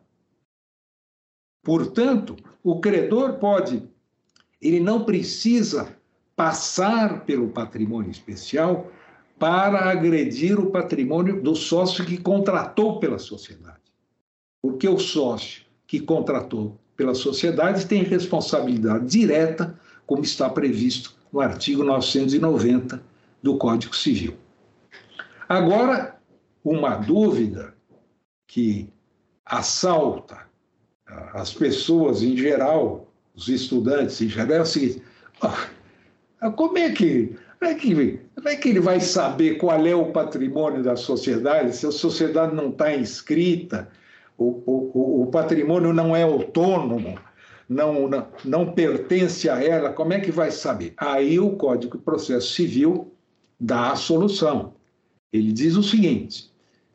[1.64, 3.84] Portanto, o credor pode,
[4.62, 5.98] ele não precisa
[6.36, 8.92] passar pelo patrimônio especial
[9.38, 13.82] para agredir o patrimônio do sócio que contratou pela sociedade.
[14.62, 21.84] Porque o sócio que contratou pela sociedade tem responsabilidade direta como está previsto no artigo
[21.84, 23.02] 990
[23.42, 24.36] do Código Civil.
[25.48, 26.18] Agora,
[26.64, 27.76] uma dúvida
[28.48, 28.90] que
[29.46, 30.46] assalta
[31.34, 35.04] as pessoas em geral, os estudantes em geral, é o seguinte:
[36.56, 40.12] como é que, como é que, como é que ele vai saber qual é o
[40.12, 43.90] patrimônio da sociedade se a sociedade não está inscrita,
[44.38, 47.20] o, o, o patrimônio não é autônomo?
[47.68, 50.94] Não, não, não pertence a ela, como é que vai saber?
[50.98, 53.12] Aí o Código de Processo Civil
[53.60, 54.76] dá a solução.
[55.34, 56.52] Ele diz o seguinte: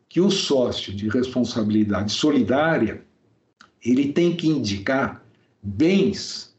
[0.07, 3.03] que o sócio de responsabilidade solidária
[3.83, 5.25] ele tem que indicar
[5.61, 6.55] bens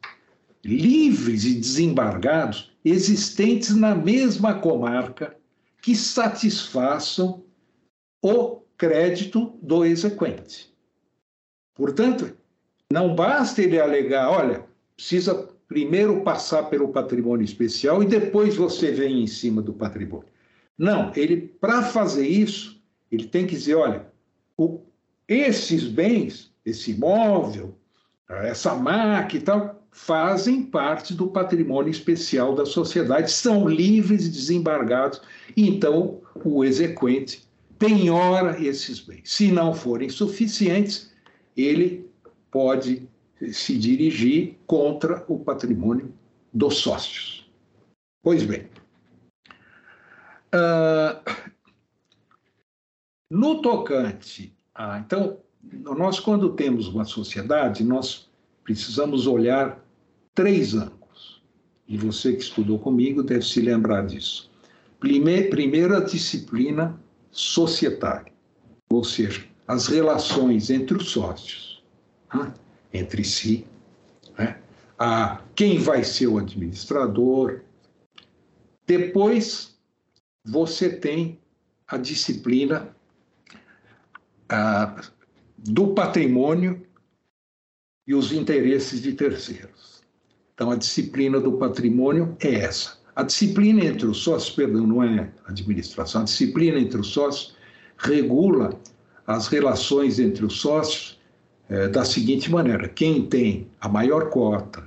[0.64, 5.36] livres e desembargados existentes na mesma comarca
[5.80, 7.42] que satisfaçam
[8.22, 10.72] o crédito do exequente.
[11.74, 12.36] Portanto,
[12.92, 19.22] não basta ele alegar, olha, precisa primeiro passar pelo patrimônio especial e depois você vem
[19.22, 20.28] em cima do patrimônio.
[20.76, 24.06] Não, ele para fazer isso, ele tem que dizer, olha,
[24.58, 24.80] o,
[25.26, 27.74] esses bens, esse imóvel,
[28.28, 35.22] essa máquina e tal, fazem parte do patrimônio especial da sociedade, são livres e desembargados,
[35.56, 39.22] então o exequente penhora esses bens.
[39.24, 41.10] Se não forem suficientes,
[41.56, 42.01] ele
[42.52, 43.08] pode
[43.52, 46.14] se dirigir contra o patrimônio
[46.52, 47.50] dos sócios.
[48.22, 48.68] Pois bem,
[50.54, 51.18] uh,
[53.32, 54.98] No tocante a.
[54.98, 55.38] Então,
[55.96, 58.28] nós, quando temos uma sociedade, nós
[58.62, 59.82] precisamos olhar
[60.34, 61.42] três ângulos.
[61.88, 64.50] E você que estudou comigo deve se lembrar disso.
[65.00, 67.00] Primeiro, primeiro a disciplina
[67.30, 68.30] societária,
[68.90, 71.71] ou seja, as relações entre os sócios,
[72.32, 72.52] né?
[72.92, 73.66] entre si,
[74.38, 74.58] né?
[74.98, 77.60] a quem vai ser o administrador.
[78.86, 79.76] Depois,
[80.44, 81.38] você tem
[81.86, 82.94] a disciplina
[84.48, 85.02] a,
[85.58, 86.86] do patrimônio
[88.06, 90.02] e os interesses de terceiros.
[90.54, 93.00] Então, a disciplina do patrimônio é essa.
[93.14, 97.54] A disciplina entre os sócios, perdão, não é administração, a disciplina entre os sócios
[97.98, 98.78] regula
[99.26, 101.20] as relações entre os sócios
[101.72, 104.86] é, da seguinte maneira: quem tem a maior cota,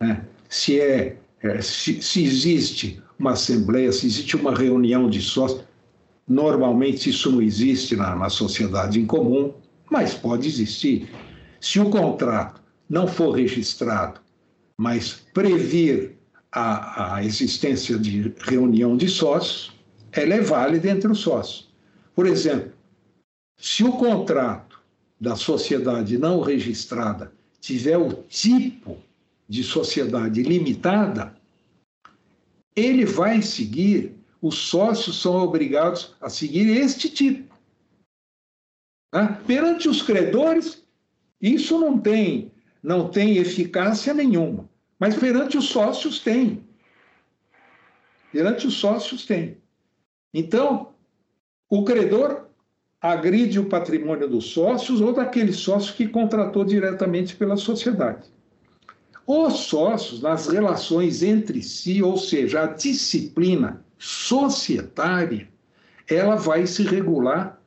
[0.00, 5.64] né, se, é, é se, se existe uma assembleia, se existe uma reunião de sócios,
[6.28, 9.52] normalmente isso não existe na, na sociedade em comum,
[9.90, 11.10] mas pode existir.
[11.60, 14.20] Se o contrato não for registrado,
[14.78, 16.16] mas previr
[16.52, 19.72] a, a existência de reunião de sócios,
[20.12, 21.68] ela é válida entre os sócios.
[22.14, 22.72] Por exemplo,
[23.56, 24.71] se o contrato
[25.22, 29.00] da sociedade não registrada tiver o tipo
[29.48, 31.36] de sociedade limitada,
[32.74, 37.54] ele vai seguir, os sócios são obrigados a seguir este tipo.
[39.12, 39.40] Tá?
[39.46, 40.82] Perante os credores,
[41.40, 42.50] isso não tem,
[42.82, 44.68] não tem eficácia nenhuma,
[44.98, 46.64] mas perante os sócios tem.
[48.32, 49.56] Perante os sócios tem.
[50.34, 50.92] Então,
[51.70, 52.48] o credor
[53.02, 58.30] agride o patrimônio dos sócios ou daquele sócio que contratou diretamente pela sociedade.
[59.26, 65.48] Os sócios, nas relações entre si, ou seja, a disciplina societária,
[66.08, 67.60] ela vai se regular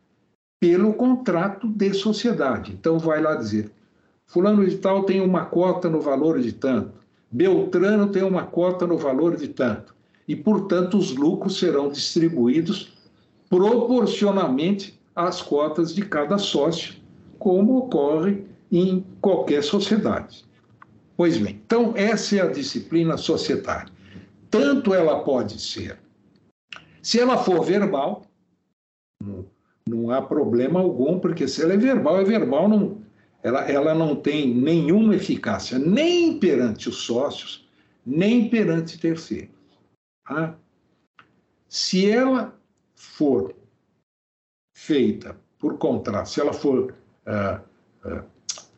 [0.60, 2.72] pelo contrato de sociedade.
[2.72, 3.72] Então, vai lá dizer:
[4.26, 6.94] Fulano de Tal tem uma cota no valor de tanto,
[7.30, 9.94] Beltrano tem uma cota no valor de tanto,
[10.28, 12.94] e, portanto, os lucros serão distribuídos
[13.50, 16.95] proporcionalmente as cotas de cada sócio,
[17.39, 20.43] como ocorre em qualquer sociedade.
[21.16, 23.91] Pois bem, então essa é a disciplina societária.
[24.49, 25.97] Tanto ela pode ser,
[27.01, 28.26] se ela for verbal,
[29.24, 29.45] não,
[29.88, 33.01] não há problema algum, porque se ela é verbal, é verbal, não,
[33.43, 37.70] ela, ela não tem nenhuma eficácia, nem perante os sócios,
[38.05, 39.55] nem perante terceiros.
[40.28, 40.57] Tá?
[41.68, 42.59] Se ela
[42.95, 43.53] for
[44.76, 46.94] feita por contrato, se ela for
[47.26, 48.24] uh, uh,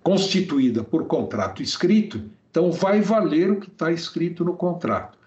[0.03, 5.17] constituída por contrato escrito, então vai valer o que está escrito no contrato.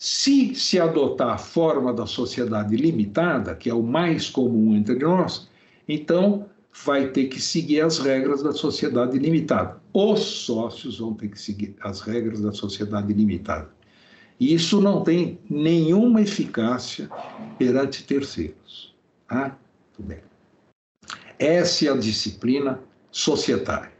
[0.00, 5.48] Se se adotar a forma da sociedade limitada, que é o mais comum entre nós,
[5.86, 6.46] então
[6.84, 9.80] vai ter que seguir as regras da sociedade limitada.
[9.92, 13.68] Os sócios vão ter que seguir as regras da sociedade limitada.
[14.40, 17.10] E isso não tem nenhuma eficácia
[17.58, 18.94] perante terceiros.
[19.28, 19.58] Tá?
[19.98, 20.20] Muito bem.
[21.38, 22.80] Essa é a disciplina
[23.10, 23.92] societária.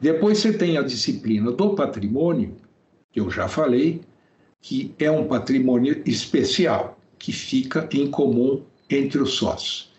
[0.00, 2.56] Depois você tem a disciplina do patrimônio,
[3.10, 4.02] que eu já falei,
[4.60, 9.92] que é um patrimônio especial, que fica em comum entre os sócios.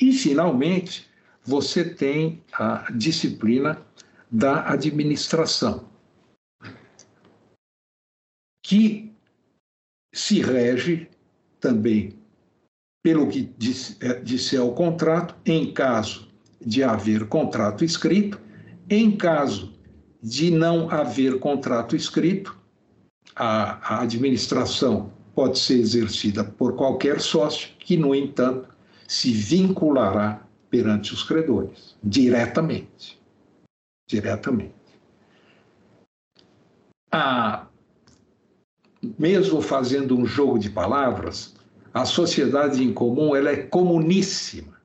[0.00, 1.08] E, finalmente,
[1.42, 3.84] você tem a disciplina
[4.30, 5.88] da administração,
[8.62, 9.12] que
[10.12, 11.08] se rege
[11.58, 12.18] também
[13.02, 13.54] pelo que
[14.00, 16.28] é, o contrato, em caso
[16.60, 18.40] de haver contrato escrito,
[18.90, 19.72] em caso
[20.22, 22.58] de não haver contrato escrito,
[23.34, 28.68] a, a administração pode ser exercida por qualquer sócio que, no entanto,
[29.06, 33.18] se vinculará perante os credores, diretamente.
[34.08, 34.74] Diretamente.
[37.12, 37.66] A,
[39.18, 41.54] mesmo fazendo um jogo de palavras,
[41.92, 44.78] a sociedade em comum ela é comuníssima.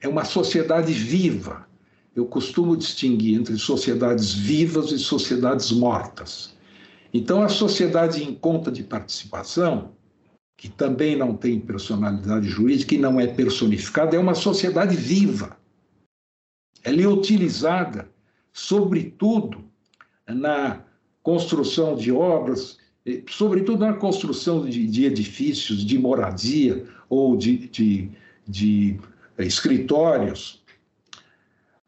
[0.00, 1.66] É uma sociedade viva.
[2.14, 6.54] Eu costumo distinguir entre sociedades vivas e sociedades mortas.
[7.14, 9.92] Então, a sociedade em conta de participação,
[10.56, 15.56] que também não tem personalidade jurídica e não é personificada, é uma sociedade viva.
[16.82, 18.10] Ela é utilizada,
[18.52, 19.64] sobretudo,
[20.26, 20.84] na
[21.22, 22.78] construção de obras
[23.28, 28.10] sobretudo na construção de, de edifícios de moradia ou de, de,
[28.46, 29.00] de
[29.38, 30.62] escritórios,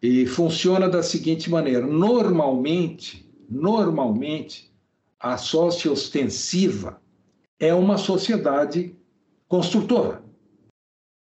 [0.02, 4.70] e funciona da seguinte maneira: normalmente, normalmente,
[5.18, 7.00] a sócia ostensiva
[7.58, 8.94] é uma sociedade
[9.48, 10.22] construtora,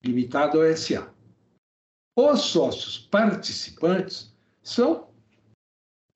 [0.04, 1.12] limitada ao SA.
[2.16, 5.06] Os sócios participantes são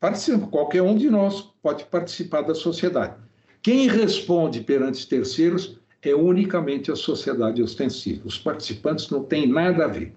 [0.01, 3.26] participantes, qualquer um de nós pode participar da sociedade.
[3.67, 8.23] Quem responde perante terceiros é unicamente a sociedade ostensiva.
[8.25, 10.15] Os participantes não têm nada a ver.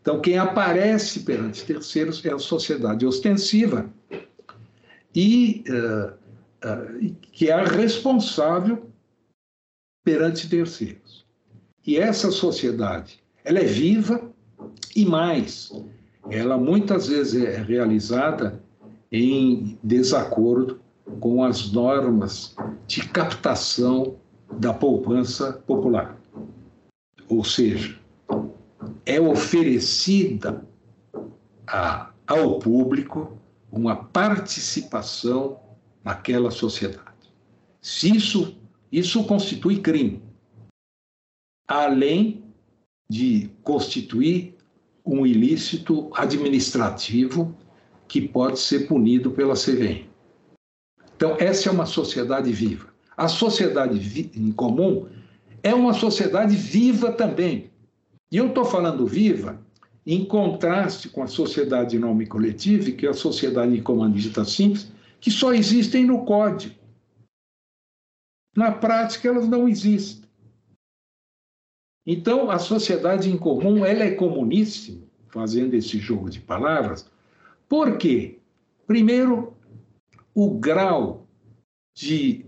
[0.00, 3.90] Então, quem aparece perante terceiros é a sociedade ostensiva
[5.12, 6.12] e uh,
[6.64, 8.88] uh, que é a responsável
[10.04, 11.26] perante terceiros.
[11.84, 14.30] E essa sociedade, ela é viva
[14.94, 15.72] e mais,
[16.30, 18.62] ela muitas vezes é realizada
[19.10, 20.81] em desacordo
[21.20, 22.54] com as normas
[22.86, 24.16] de captação
[24.52, 26.18] da poupança popular.
[27.28, 27.98] Ou seja,
[29.06, 30.64] é oferecida
[31.66, 33.38] a, ao público
[33.70, 35.58] uma participação
[36.04, 37.02] naquela sociedade.
[37.80, 38.56] Se isso,
[38.90, 40.22] isso constitui crime,
[41.66, 42.44] além
[43.08, 44.56] de constituir
[45.04, 47.54] um ilícito administrativo
[48.06, 50.11] que pode ser punido pela CVM.
[51.22, 52.92] Então, essa é uma sociedade viva.
[53.16, 55.08] A sociedade em comum
[55.62, 57.70] é uma sociedade viva também.
[58.28, 59.64] E eu estou falando viva
[60.04, 65.30] em contraste com a sociedade nome coletivo, que é a sociedade em comandista simples, que
[65.30, 66.74] só existem no código.
[68.56, 70.28] Na prática, elas não existem.
[72.04, 77.08] Então, a sociedade em comum, ela é comuníssima, fazendo esse jogo de palavras,
[77.68, 78.40] por quê?
[78.88, 79.56] Primeiro,
[80.34, 81.26] o grau
[81.94, 82.46] de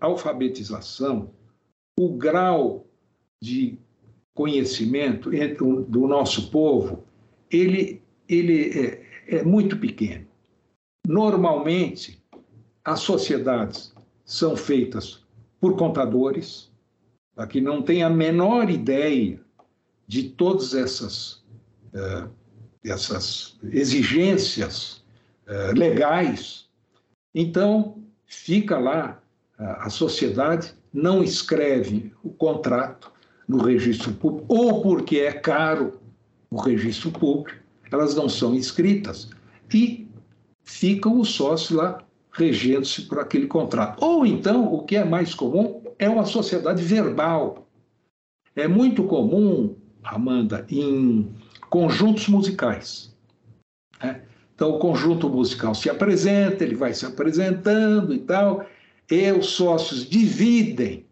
[0.00, 1.30] alfabetização,
[1.98, 2.86] o grau
[3.42, 3.78] de
[4.34, 5.30] conhecimento
[5.88, 7.04] do nosso povo,
[7.50, 10.26] ele, ele é, é muito pequeno.
[11.06, 12.22] Normalmente,
[12.84, 15.24] as sociedades são feitas
[15.60, 16.70] por contadores,
[17.34, 19.40] tá, que não têm a menor ideia
[20.06, 21.44] de todas essas,
[21.94, 22.30] uh,
[22.84, 25.04] essas exigências
[25.48, 26.65] uh, legais.
[27.38, 29.20] Então, fica lá,
[29.58, 33.12] a sociedade não escreve o contrato
[33.46, 36.00] no registro público, ou porque é caro
[36.50, 37.58] o registro público,
[37.92, 39.28] elas não são inscritas.
[39.72, 40.08] E
[40.64, 44.02] ficam os sócios lá regendo-se por aquele contrato.
[44.02, 47.68] Ou então, o que é mais comum é uma sociedade verbal.
[48.54, 51.30] É muito comum, Amanda, em
[51.68, 53.14] conjuntos musicais.
[54.56, 58.66] Então, o conjunto musical se apresenta, ele vai se apresentando e tal,
[59.08, 61.06] e os sócios dividem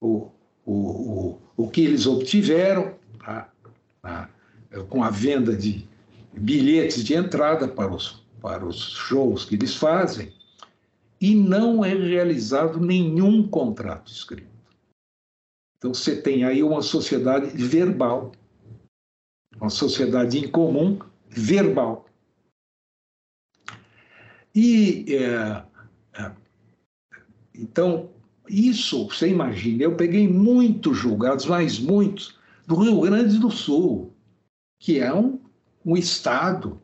[0.00, 0.30] o,
[0.64, 3.48] o, o, o que eles obtiveram tá?
[4.02, 4.28] Tá?
[4.88, 5.86] com a venda de
[6.32, 10.30] bilhetes de entrada para os para os shows que eles fazem,
[11.18, 14.52] e não é realizado nenhum contrato escrito.
[15.78, 18.32] Então você tem aí uma sociedade verbal,
[19.58, 20.98] uma sociedade em comum
[21.30, 22.04] verbal.
[24.54, 25.62] E é,
[26.20, 26.32] é,
[27.54, 28.10] então
[28.48, 34.12] isso você imagina, eu peguei muitos julgados, mas muitos do Rio Grande do Sul,
[34.78, 35.40] que é um,
[35.84, 36.80] um estado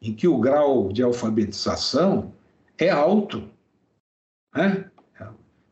[0.00, 2.32] em que o grau de alfabetização
[2.78, 3.48] é alto.
[4.54, 4.90] Né?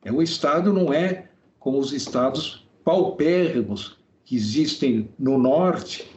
[0.04, 1.28] É, o Estado não é
[1.58, 6.10] como os estados paupérrimos que existem no norte,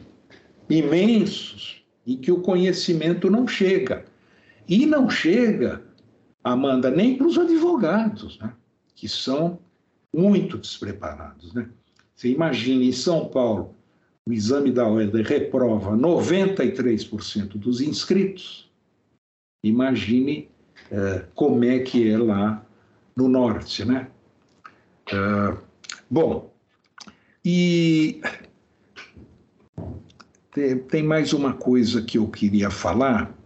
[0.68, 4.04] imensos, em que o conhecimento não chega.
[4.68, 5.82] E não chega,
[6.44, 8.52] Amanda, nem para os advogados, né?
[8.94, 9.58] que são
[10.14, 11.54] muito despreparados.
[11.54, 11.68] Né?
[12.14, 13.74] Você imagina em São Paulo,
[14.26, 18.70] o exame da ordem reprova 93% dos inscritos,
[19.64, 20.50] imagine
[20.90, 22.64] é, como é que é lá
[23.16, 24.08] no norte, né?
[25.10, 25.56] É,
[26.10, 26.52] bom,
[27.44, 28.20] e
[30.90, 33.37] tem mais uma coisa que eu queria falar,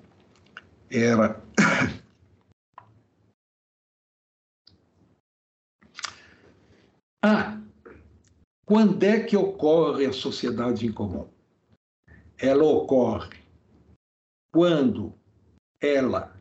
[0.93, 1.43] era
[7.22, 7.59] ah,
[8.66, 11.26] quando é que ocorre a sociedade em comum?
[12.38, 13.38] Ela ocorre
[14.53, 15.14] quando
[15.80, 16.38] ela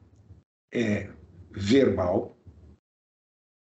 [0.73, 1.09] é
[1.51, 2.37] verbal,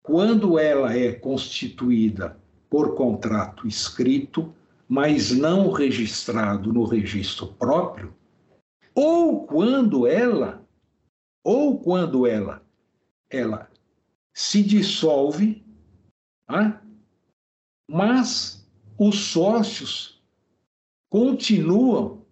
[0.01, 4.53] quando ela é constituída por contrato escrito,
[4.87, 8.15] mas não registrado no registro próprio,
[8.95, 10.66] ou quando ela
[11.47, 12.61] ou quando ela
[13.29, 13.71] ela
[14.33, 15.63] se dissolve,
[16.45, 16.81] ah,
[17.89, 18.67] mas
[18.99, 20.21] os sócios
[21.09, 22.25] continuam,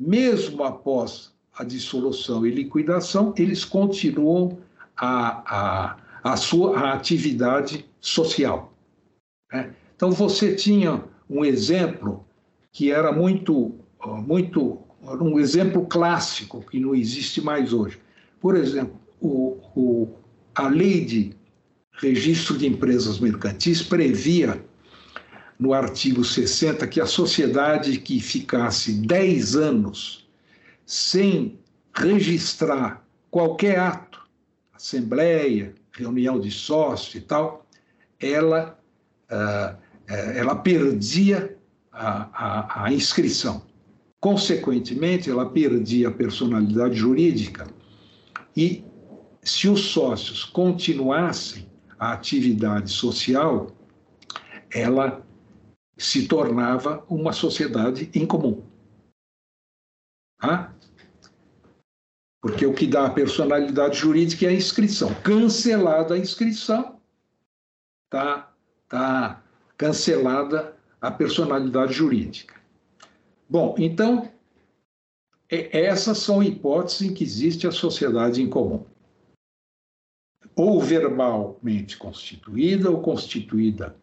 [0.00, 4.58] mesmo após a dissolução e liquidação, eles continuam
[4.96, 8.72] a, a, a sua a atividade social.
[9.52, 9.74] Né?
[9.94, 12.24] Então, você tinha um exemplo
[12.72, 13.78] que era muito
[14.26, 14.78] muito
[15.20, 18.00] um exemplo clássico que não existe mais hoje.
[18.40, 20.14] Por exemplo, o, o,
[20.54, 21.36] a lei de
[21.92, 24.64] registro de empresas mercantis previa
[25.58, 30.26] no artigo 60 que a sociedade que ficasse 10 anos
[30.86, 31.58] sem
[31.94, 34.26] registrar qualquer ato,
[34.72, 37.66] assembleia, reunião de sócio e tal,
[38.18, 38.78] ela,
[39.30, 39.76] uh,
[40.08, 41.56] ela perdia
[41.92, 43.62] a, a, a inscrição.
[44.18, 47.66] Consequentemente, ela perdia a personalidade jurídica
[48.60, 48.84] e,
[49.42, 51.66] se os sócios continuassem
[51.98, 53.74] a atividade social,
[54.70, 55.26] ela
[55.96, 58.62] se tornava uma sociedade em comum.
[60.42, 60.72] Ah?
[62.42, 65.14] Porque o que dá a personalidade jurídica é a inscrição.
[65.22, 67.00] Cancelada a inscrição,
[68.04, 68.52] está
[68.88, 69.42] tá
[69.78, 72.60] cancelada a personalidade jurídica.
[73.48, 74.30] Bom, então,
[75.50, 78.84] essas são hipóteses em que existe a sociedade em comum.
[80.54, 83.96] Ou verbalmente constituída, ou constituída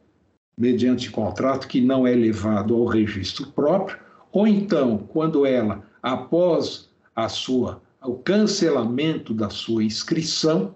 [0.60, 4.00] mediante contrato que não é levado ao registro próprio,
[4.32, 10.76] ou então, quando ela, após a sua, o cancelamento da sua inscrição,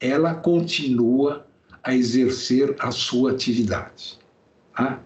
[0.00, 1.46] ela continua
[1.82, 4.18] a exercer a sua atividade.
[4.76, 5.02] Tá?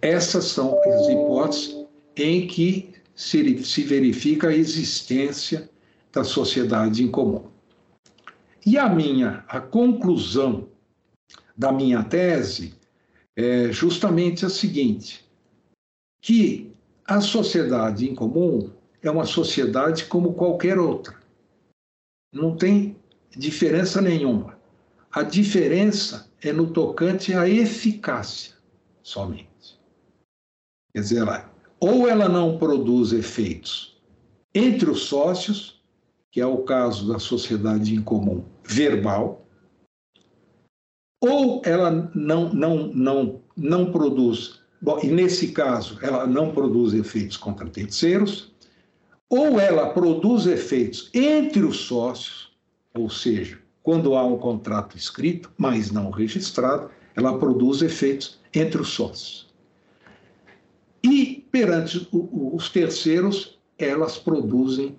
[0.00, 5.70] Essas são as hipóteses em que se, se verifica a existência
[6.12, 7.48] da sociedade em comum.
[8.64, 10.68] E a minha, a conclusão
[11.56, 12.74] da minha tese
[13.36, 15.28] é justamente a seguinte:
[16.20, 16.72] que
[17.04, 18.70] a sociedade em comum
[19.02, 21.14] é uma sociedade como qualquer outra.
[22.32, 22.96] Não tem
[23.36, 24.58] diferença nenhuma.
[25.12, 28.54] A diferença é no tocante à eficácia
[29.02, 29.78] somente.
[30.92, 31.28] Quer dizer,
[31.86, 33.94] ou ela não produz efeitos
[34.54, 35.82] entre os sócios,
[36.30, 39.46] que é o caso da sociedade em comum verbal,
[41.20, 47.36] ou ela não, não, não, não produz, bom, e nesse caso ela não produz efeitos
[47.36, 48.50] contra terceiros,
[49.28, 52.50] ou ela produz efeitos entre os sócios,
[52.94, 58.88] ou seja, quando há um contrato escrito, mas não registrado, ela produz efeitos entre os
[58.88, 59.52] sócios.
[61.04, 64.98] E perante os terceiros, elas produzem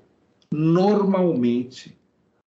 [0.49, 1.93] normalmente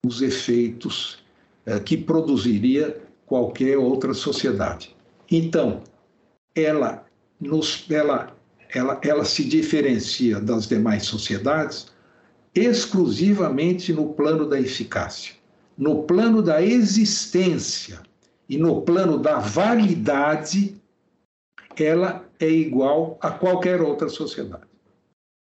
[0.05, 1.23] os efeitos
[1.65, 4.93] eh, que produziria qualquer outra sociedade.
[5.31, 5.83] Então,
[6.53, 7.05] ela,
[7.39, 8.35] nos, ela,
[8.75, 11.87] ela, ela se diferencia das demais sociedades
[12.53, 15.33] exclusivamente no plano da eficácia,
[15.77, 18.01] no plano da existência
[18.49, 20.75] e no plano da validade
[21.77, 24.67] ela é igual a qualquer outra sociedade.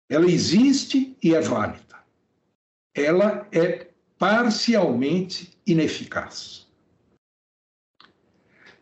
[0.09, 1.97] Ela existe e é válida.
[2.95, 3.87] Ela é
[4.17, 6.67] parcialmente ineficaz.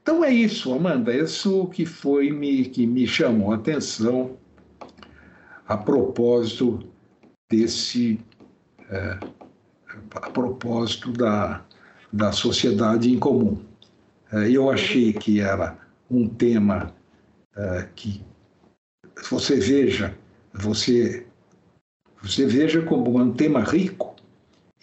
[0.01, 4.37] Então é isso, Amanda, isso que foi me, que me chamou a atenção
[5.67, 6.87] a propósito
[7.49, 8.19] desse
[8.89, 9.19] é,
[10.15, 11.65] a propósito da,
[12.13, 13.59] da sociedade em comum.
[14.31, 15.77] É, eu achei que era
[16.09, 16.93] um tema
[17.55, 18.21] uh, que
[19.29, 20.15] você veja,
[20.53, 21.25] você,
[22.21, 24.15] você veja como um tema rico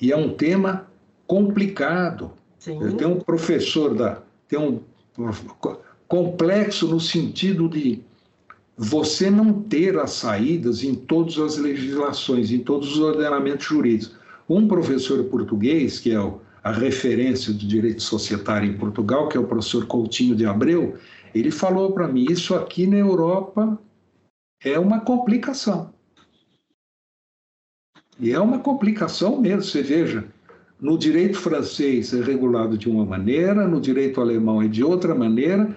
[0.01, 0.89] e é um tema
[1.27, 2.33] complicado.
[2.59, 2.97] Sim.
[2.97, 4.81] Tem um professor da, tem um
[6.09, 8.03] complexo no sentido de
[8.77, 14.17] você não ter as saídas em todas as legislações, em todos os ordenamentos jurídicos.
[14.49, 19.41] Um professor português, que é o, a referência do direito societário em Portugal, que é
[19.41, 20.97] o professor Coutinho de Abreu,
[21.35, 23.79] ele falou para mim: isso aqui na Europa
[24.63, 25.93] é uma complicação.
[28.19, 29.63] E é uma complicação mesmo.
[29.63, 30.25] Você veja,
[30.81, 35.75] no direito francês é regulado de uma maneira, no direito alemão é de outra maneira,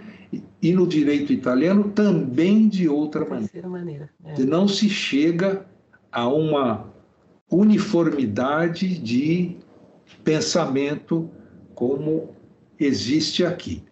[0.62, 3.68] e no direito italiano também de outra maneira.
[3.68, 4.44] maneira é.
[4.44, 5.66] Não se chega
[6.12, 6.94] a uma
[7.50, 9.58] uniformidade de
[10.24, 11.30] pensamento
[11.74, 12.36] como
[12.80, 13.84] existe aqui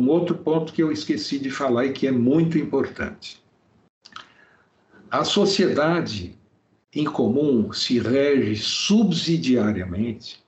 [0.00, 3.42] um outro ponto que eu esqueci de falar e que é muito importante.
[5.10, 6.38] A sociedade
[6.94, 10.42] em comum se rege subsidiariamente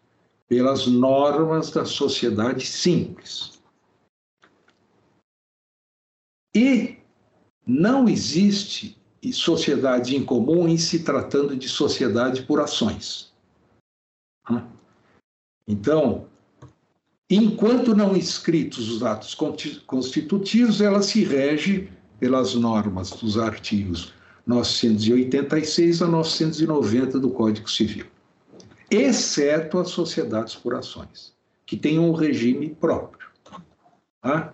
[0.48, 3.60] pelas normas da sociedade simples.
[6.54, 6.98] E
[7.66, 8.96] não existe
[9.32, 13.32] sociedade em comum em se tratando de sociedade por ações.
[15.66, 16.28] Então,
[17.30, 19.34] Enquanto não escritos os atos
[19.86, 21.88] constitutivos, ela se rege
[22.20, 24.12] pelas normas dos artigos
[24.46, 28.04] 986 a 990 do Código Civil,
[28.90, 33.26] exceto as sociedades por ações, que têm um regime próprio.
[34.20, 34.52] Tá?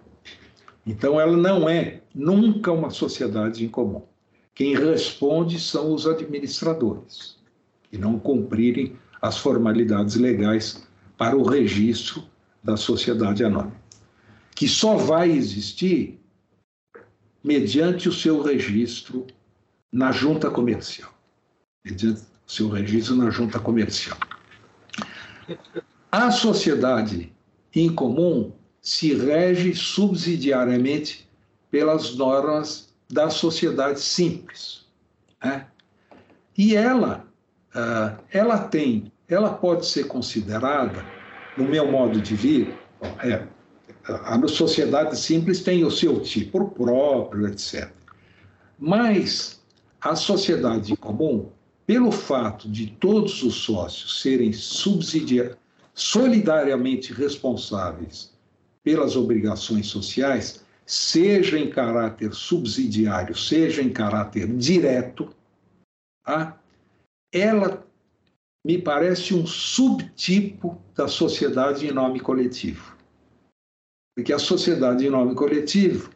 [0.86, 4.02] Então, ela não é nunca uma sociedade em comum.
[4.54, 7.36] Quem responde são os administradores,
[7.90, 10.86] que não cumprirem as formalidades legais
[11.18, 12.29] para o registro
[12.62, 13.76] da sociedade anônima,
[14.54, 16.20] que só vai existir
[17.42, 19.26] mediante o seu registro
[19.92, 21.12] na junta comercial.
[21.84, 24.18] Mediante o seu registro na junta comercial.
[26.12, 27.32] A sociedade
[27.74, 28.52] em comum
[28.82, 31.28] se rege subsidiariamente
[31.70, 34.86] pelas normas da sociedade simples.
[35.42, 35.66] Né?
[36.56, 37.26] E ela,
[37.74, 41.04] uh, ela tem, ela pode ser considerada,
[41.60, 42.74] no meu modo de ver,
[43.22, 43.46] é,
[44.08, 47.90] a sociedade simples tem o seu tipo próprio, etc.
[48.78, 49.60] Mas
[50.00, 51.50] a sociedade comum,
[51.86, 54.52] pelo fato de todos os sócios serem
[55.92, 58.32] solidariamente responsáveis
[58.82, 65.28] pelas obrigações sociais, seja em caráter subsidiário, seja em caráter direto,
[66.24, 66.58] tá?
[67.32, 67.86] ela
[68.64, 72.96] me parece um subtipo da sociedade em nome coletivo.
[74.14, 76.10] Porque a sociedade em nome coletivo,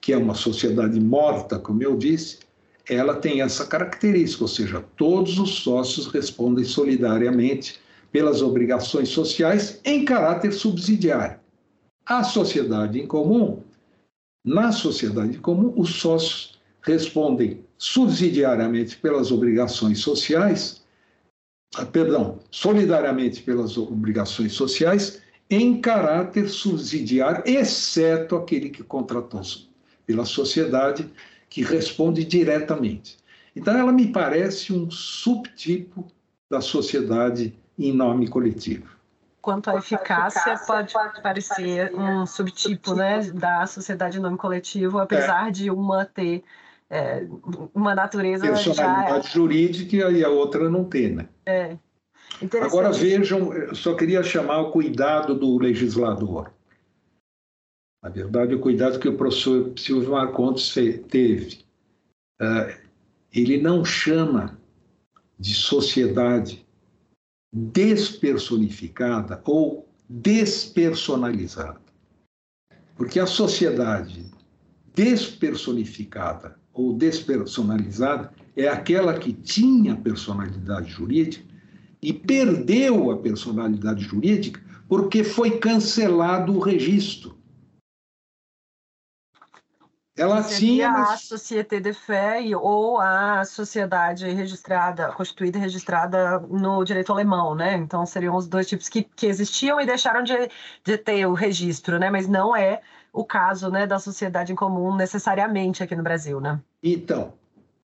[0.00, 2.40] que é uma sociedade morta, como eu disse,
[2.88, 7.78] ela tem essa característica, ou seja, todos os sócios respondem solidariamente
[8.10, 11.38] pelas obrigações sociais em caráter subsidiário.
[12.06, 13.62] A sociedade em comum,
[14.44, 20.77] na sociedade em comum, os sócios respondem subsidiariamente pelas obrigações sociais,
[21.92, 29.42] perdão, solidariamente pelas obrigações sociais em caráter subsidiário, exceto aquele que contratou
[30.06, 31.10] pela sociedade,
[31.48, 33.18] que responde diretamente.
[33.56, 36.06] Então, ela me parece um subtipo
[36.50, 38.96] da sociedade em nome coletivo.
[39.40, 40.92] Quanto à eficácia, pode,
[41.22, 45.50] parecer um subtipo né, da sociedade em nome coletivo, apesar é.
[45.50, 46.44] de uma ter
[46.90, 47.26] é,
[47.74, 49.32] uma natureza personalidade já...
[49.32, 51.28] jurídica e a outra não ter, né?
[51.44, 51.76] É.
[52.62, 56.52] Agora vejam, só queria chamar o cuidado do legislador.
[58.02, 60.72] Na verdade, o cuidado que o professor Silvio Marcondes
[61.08, 61.64] teve.
[62.40, 62.72] Uh,
[63.32, 64.56] ele não chama
[65.38, 66.64] de sociedade
[67.52, 71.80] despersonificada ou despersonalizada.
[72.96, 74.30] Porque a sociedade
[74.94, 81.44] despersonificada ou despersonalizada é aquela que tinha personalidade jurídica
[82.00, 87.36] e perdeu a personalidade jurídica porque foi cancelado o registro.
[90.16, 96.82] Ela Seria tinha a sociedade de fé ou a sociedade registrada, constituída e registrada no
[96.84, 97.76] direito alemão, né?
[97.76, 100.50] Então seriam os dois tipos que, que existiam e deixaram de,
[100.84, 102.10] de ter o registro, né?
[102.10, 102.80] Mas não é
[103.12, 106.60] o caso, né, da sociedade em comum necessariamente aqui no Brasil, né?
[106.82, 107.32] Então,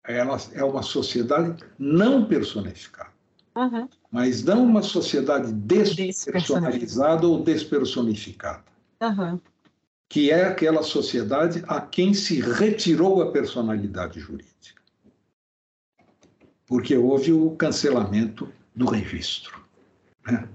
[0.03, 3.11] ela é uma sociedade não personificada.
[3.55, 3.87] Uhum.
[4.11, 8.63] Mas não uma sociedade despersonalizada ou despersonificada.
[9.01, 9.39] Uhum.
[10.09, 14.81] Que é aquela sociedade a quem se retirou a personalidade jurídica.
[16.65, 19.61] Porque houve o cancelamento do registro.
[20.25, 20.47] Né?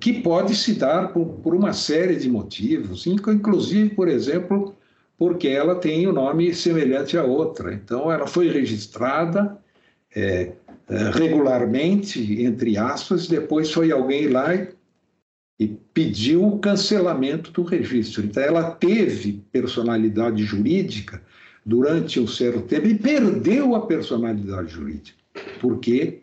[0.00, 4.74] Que pode se dar por, por uma série de motivos, inclusive, por exemplo,
[5.18, 7.74] porque ela tem o um nome semelhante a outra.
[7.74, 9.58] Então, ela foi registrada
[10.14, 10.52] é,
[10.88, 14.68] é, regularmente, entre aspas, depois foi alguém lá e,
[15.58, 18.24] e pediu o cancelamento do registro.
[18.24, 21.20] Então, ela teve personalidade jurídica
[21.66, 25.18] durante um certo tempo e perdeu a personalidade jurídica,
[25.60, 26.20] porque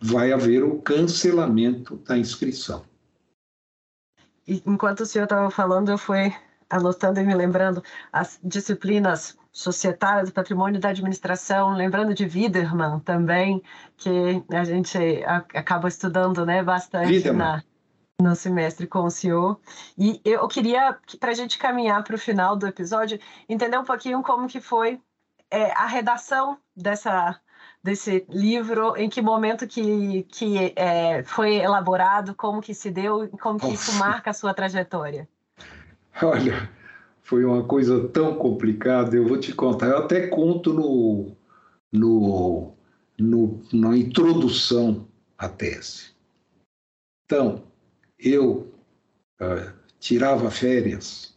[0.00, 2.84] vai haver o cancelamento da inscrição.
[4.46, 6.32] Enquanto o senhor estava falando, eu fui
[6.70, 7.82] anotando e me lembrando
[8.12, 13.62] as disciplinas societárias do patrimônio da administração, lembrando de Widerman também,
[13.96, 14.98] que a gente
[15.54, 17.62] acaba estudando né, bastante na,
[18.20, 19.58] no semestre com o senhor.
[19.96, 23.18] E eu queria, para a gente caminhar para o final do episódio,
[23.48, 25.00] entender um pouquinho como que foi
[25.50, 27.40] é, a redação dessa
[27.86, 33.58] desse livro, em que momento que, que é, foi elaborado, como que se deu, como
[33.58, 35.28] que isso marca a sua trajetória.
[36.22, 36.68] Olha,
[37.22, 39.86] foi uma coisa tão complicada, eu vou te contar.
[39.86, 41.32] Eu até conto no,
[41.92, 42.74] no,
[43.18, 45.06] no na introdução
[45.38, 46.10] à tese.
[47.24, 47.62] Então,
[48.18, 48.72] eu
[49.40, 51.36] uh, tirava férias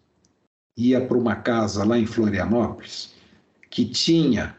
[0.77, 3.13] ia para uma casa lá em Florianópolis
[3.69, 4.57] que tinha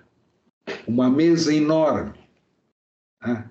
[0.86, 2.18] uma mesa enorme.
[3.24, 3.50] Né?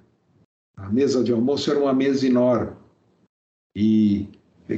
[0.78, 2.76] A mesa de almoço era uma mesa enorme.
[3.76, 4.30] E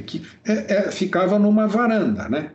[0.06, 2.54] que é, é, ficava numa varanda, né?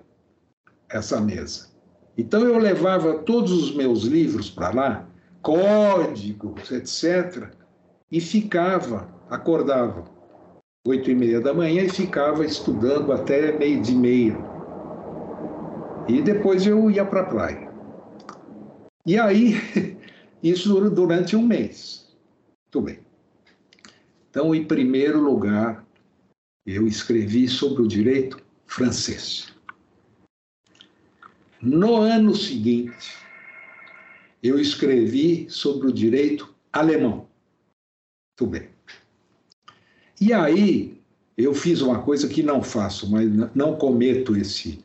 [0.90, 1.70] Essa mesa.
[2.18, 5.08] Então eu levava todos os meus livros para lá,
[5.42, 7.52] códigos, etc.,
[8.12, 10.06] e ficava, acordava
[10.88, 14.38] oito e meia da manhã e ficava estudando até meio de meia.
[16.08, 17.67] E depois eu ia para a praia.
[19.08, 19.54] E aí,
[20.44, 22.14] isso durante um mês.
[22.66, 23.00] Muito bem.
[24.30, 25.88] Então, em primeiro lugar,
[26.66, 29.48] eu escrevi sobre o direito francês.
[31.62, 33.16] No ano seguinte,
[34.44, 37.30] eu escrevi sobre o direito alemão.
[38.40, 38.70] Muito bem.
[40.20, 41.02] E aí,
[41.38, 44.84] eu fiz uma coisa que não faço, mas não cometo esse,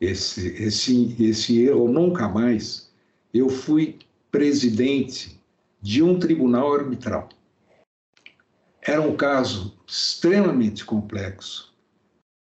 [0.00, 2.85] esse, esse, esse erro nunca mais.
[3.32, 3.98] Eu fui
[4.30, 5.40] presidente
[5.80, 7.28] de um tribunal arbitral.
[8.82, 11.74] Era um caso extremamente complexo,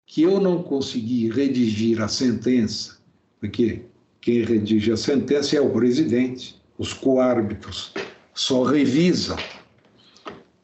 [0.06, 2.98] que eu não consegui redigir a sentença,
[3.40, 3.82] porque
[4.20, 7.92] quem redige a sentença é o presidente, os coárbitros
[8.34, 9.36] só revisam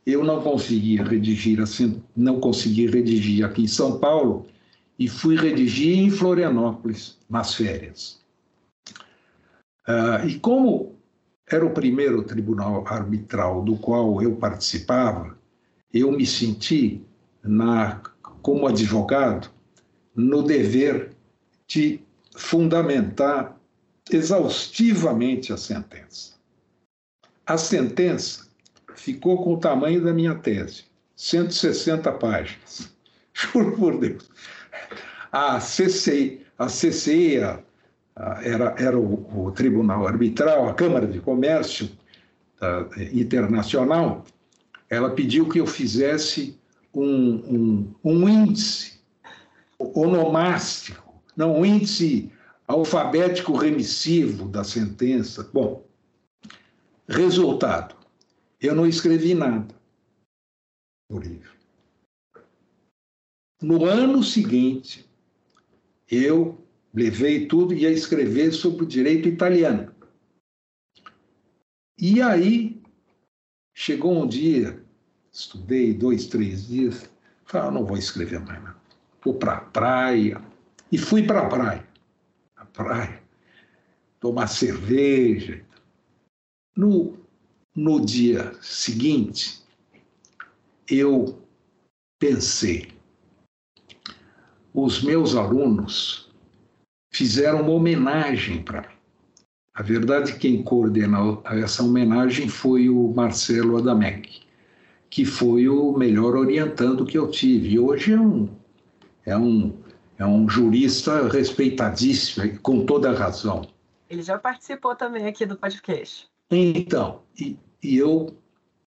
[0.06, 4.46] eu não conseguia redigir assim, não consegui redigir aqui em São Paulo
[4.98, 8.19] e fui redigir em Florianópolis nas férias.
[9.89, 10.95] Uh, e como
[11.51, 15.37] era o primeiro tribunal arbitral do qual eu participava,
[15.93, 17.05] eu me senti
[17.43, 18.01] na,
[18.43, 19.51] como advogado
[20.14, 21.11] no dever
[21.66, 22.01] de
[22.37, 23.57] fundamentar
[24.11, 26.35] exaustivamente a sentença.
[27.47, 28.49] A sentença
[28.95, 30.85] ficou com o tamanho da minha tese,
[31.16, 32.93] 160 páginas.
[33.33, 34.31] Juro por Deus.
[35.33, 37.61] A CCI, a CCI a,
[38.42, 41.90] era, era o, o, Tribunal Arbitral, a Câmara de Comércio
[43.12, 44.24] Internacional,
[44.88, 46.58] ela pediu que eu fizesse
[46.92, 49.00] um, um, um índice
[49.78, 52.30] onomástico, não um índice
[52.66, 55.48] alfabético remissivo da sentença.
[55.52, 55.86] Bom,
[57.08, 57.94] resultado:
[58.60, 59.74] eu não escrevi nada
[61.08, 61.50] no livro.
[63.62, 65.08] No ano seguinte,
[66.10, 66.58] eu
[66.93, 69.95] levei tudo e ia escrever sobre o direito italiano.
[71.99, 72.80] E aí,
[73.74, 74.82] chegou um dia,
[75.32, 77.11] estudei dois, três dias,
[77.45, 78.80] falei, ah, não vou escrever mais nada.
[79.22, 80.43] Vou para a praia.
[80.91, 81.86] E fui para a praia.
[82.57, 83.22] A praia,
[84.18, 85.64] tomar cerveja.
[86.76, 87.20] No
[87.74, 89.62] no dia seguinte,
[90.88, 91.41] eu
[92.18, 92.93] pensei,
[94.74, 96.30] os meus alunos
[97.11, 98.94] fizeram uma homenagem para mim.
[99.74, 104.42] A verdade, quem coordenou essa homenagem foi o Marcelo Adamec,
[105.08, 107.70] que foi o melhor orientando que eu tive.
[107.70, 108.48] E hoje é um,
[109.24, 109.74] é um,
[110.18, 113.66] é um jurista respeitadíssimo, com toda razão.
[114.08, 116.28] Ele já participou também aqui do podcast.
[116.50, 118.36] Então, e, e eu,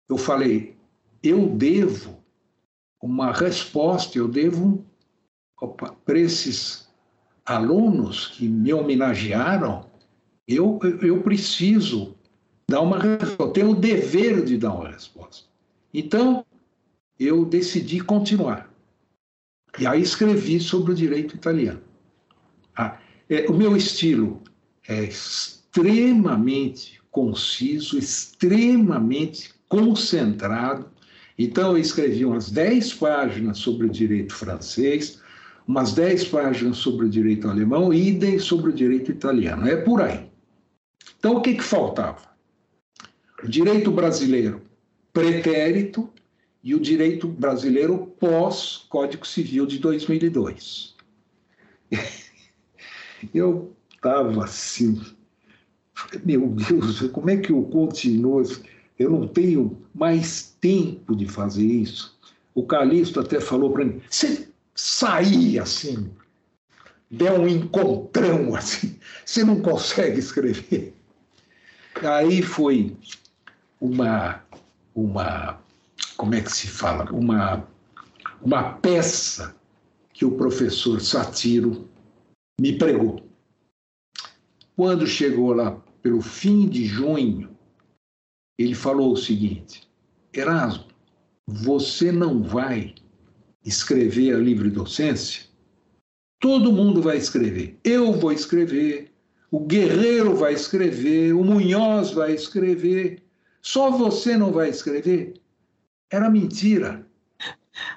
[0.09, 0.75] eu falei,
[1.21, 2.17] eu devo
[3.01, 4.83] uma resposta, eu devo
[6.05, 6.80] para esses
[7.51, 9.85] alunos que me homenagearam,
[10.47, 12.15] eu, eu preciso
[12.69, 15.45] dar uma resposta, eu tenho o dever de dar uma resposta.
[15.93, 16.45] Então,
[17.19, 18.71] eu decidi continuar.
[19.77, 21.81] E aí escrevi sobre o direito italiano.
[22.75, 22.97] Ah,
[23.29, 24.41] é, o meu estilo
[24.87, 30.89] é extremamente conciso, extremamente concentrado.
[31.37, 35.20] Então, eu escrevi umas 10 páginas sobre o direito francês,
[35.67, 39.67] umas 10 páginas sobre o direito alemão e idem sobre o direito italiano.
[39.67, 40.29] É por aí.
[41.17, 42.21] Então, o que, que faltava?
[43.43, 44.61] O direito brasileiro
[45.13, 46.09] pretérito
[46.63, 50.95] e o direito brasileiro pós-Código Civil de 2002.
[53.33, 54.99] Eu estava assim,
[56.25, 58.41] meu Deus, como é que eu continuo?
[58.97, 62.17] Eu não tenho mais tempo de fazer isso.
[62.55, 66.11] O Calixto até falou para mim: você sair assim,
[67.09, 70.95] der um encontrão assim, você não consegue escrever.
[72.01, 72.95] Aí foi
[73.79, 74.41] uma,
[74.95, 75.59] uma,
[76.17, 77.11] como é que se fala?
[77.11, 77.67] Uma,
[78.41, 79.55] uma peça
[80.13, 81.89] que o professor Satiro
[82.59, 83.25] me pregou.
[84.75, 87.49] Quando chegou lá pelo fim de junho,
[88.57, 89.87] ele falou o seguinte:
[90.33, 90.85] Erasmo,
[91.47, 92.95] você não vai
[93.63, 95.43] escrever a livre docência?
[96.39, 97.77] Todo mundo vai escrever.
[97.83, 99.11] Eu vou escrever,
[99.51, 103.21] o Guerreiro vai escrever, o Munhoz vai escrever.
[103.61, 105.35] Só você não vai escrever?
[106.09, 107.05] Era mentira.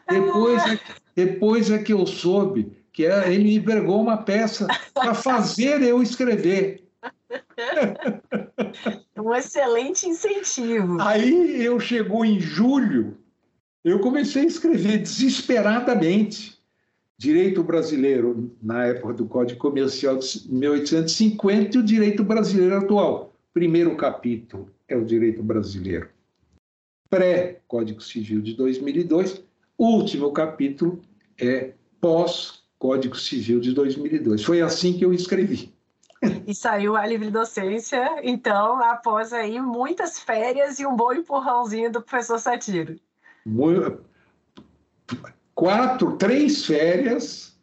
[0.08, 0.80] Depois é,
[1.14, 6.84] depois é que eu soube que ele me pregou uma peça para fazer eu escrever.
[9.16, 11.00] Um excelente incentivo.
[11.00, 13.16] Aí eu chegou em julho,
[13.84, 16.58] eu comecei a escrever desesperadamente.
[17.16, 23.32] Direito brasileiro, na época do Código Comercial de 1850, e o direito brasileiro atual.
[23.52, 26.08] Primeiro capítulo é o direito brasileiro.
[27.08, 29.44] Pré-Código Civil de 2002,
[29.78, 31.00] último capítulo
[31.38, 34.42] é pós-Código Civil de 2002.
[34.42, 35.72] Foi assim que eu escrevi.
[36.46, 42.02] E saiu a livre docência, então, após aí muitas férias e um bom empurrãozinho do
[42.02, 42.98] professor Satiro.
[45.54, 47.56] Quatro, três férias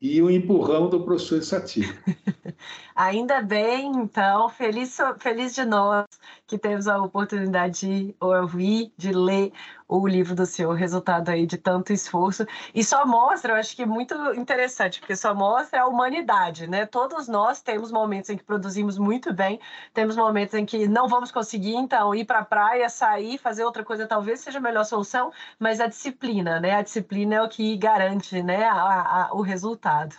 [0.00, 1.94] e o um empurrão do professor Satiro.
[2.96, 6.06] Ainda bem, então, feliz, feliz de nós
[6.46, 9.52] que temos a oportunidade de ouvir, de ler
[9.88, 12.46] o livro do senhor, resultado aí de tanto esforço.
[12.72, 16.86] E só mostra, eu acho que é muito interessante, porque só mostra a humanidade, né?
[16.86, 19.58] Todos nós temos momentos em que produzimos muito bem,
[19.92, 23.82] temos momentos em que não vamos conseguir, então, ir para a praia, sair, fazer outra
[23.82, 26.76] coisa talvez seja a melhor solução, mas a disciplina, né?
[26.76, 30.14] A disciplina é o que garante né, a, a, o resultado.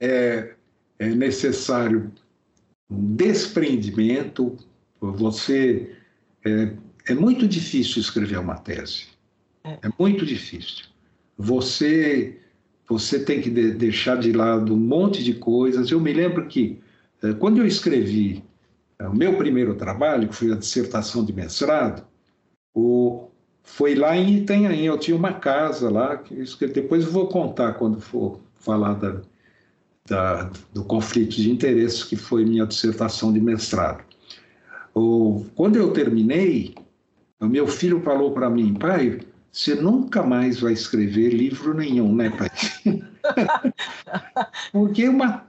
[0.00, 0.56] É,
[0.98, 2.12] é necessário
[2.90, 4.56] um desprendimento,
[5.00, 5.94] você
[6.44, 6.72] é,
[7.08, 9.06] é muito difícil escrever uma tese.
[9.64, 10.86] É, é muito difícil.
[11.36, 12.38] Você
[12.88, 15.90] você tem que de, deixar de lado um monte de coisas.
[15.90, 16.80] Eu me lembro que
[17.22, 18.44] é, quando eu escrevi
[18.98, 22.06] é, o meu primeiro trabalho, que foi a dissertação de mestrado,
[22.72, 23.28] o,
[23.64, 24.86] foi lá em Itanhaém.
[24.86, 29.20] Eu tinha uma casa lá, que depois eu vou contar quando for falar da,
[30.06, 34.04] da, do conflito de interesses, que foi minha dissertação de mestrado.
[34.94, 36.74] O, quando eu terminei,
[37.40, 39.20] o meu filho falou para mim, pai,
[39.52, 42.50] você nunca mais vai escrever livro nenhum, né, pai?
[44.72, 45.46] Porque uma,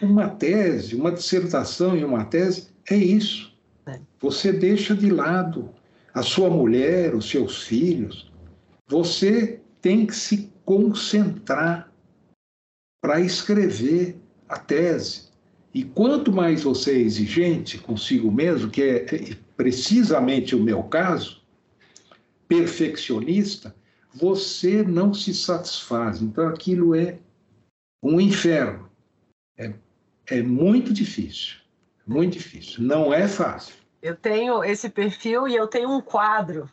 [0.00, 3.52] uma tese, uma dissertação e uma tese é isso.
[3.86, 3.98] É.
[4.20, 5.70] Você deixa de lado
[6.14, 8.30] a sua mulher, os seus filhos.
[8.88, 11.89] Você tem que se concentrar
[13.00, 14.16] para escrever
[14.48, 15.30] a tese.
[15.72, 21.42] E quanto mais você é exigente consigo mesmo, que é precisamente o meu caso,
[22.48, 23.74] perfeccionista,
[24.12, 26.20] você não se satisfaz.
[26.20, 27.18] Então aquilo é
[28.02, 28.90] um inferno.
[29.56, 29.72] É,
[30.26, 31.58] é muito difícil.
[32.06, 32.82] Muito difícil.
[32.82, 33.74] Não é fácil.
[34.02, 36.68] Eu tenho esse perfil e eu tenho um quadro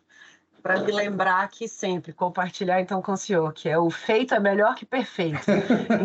[0.67, 4.39] para me lembrar aqui sempre, compartilhar então com o senhor, que é o feito é
[4.39, 5.39] melhor que perfeito.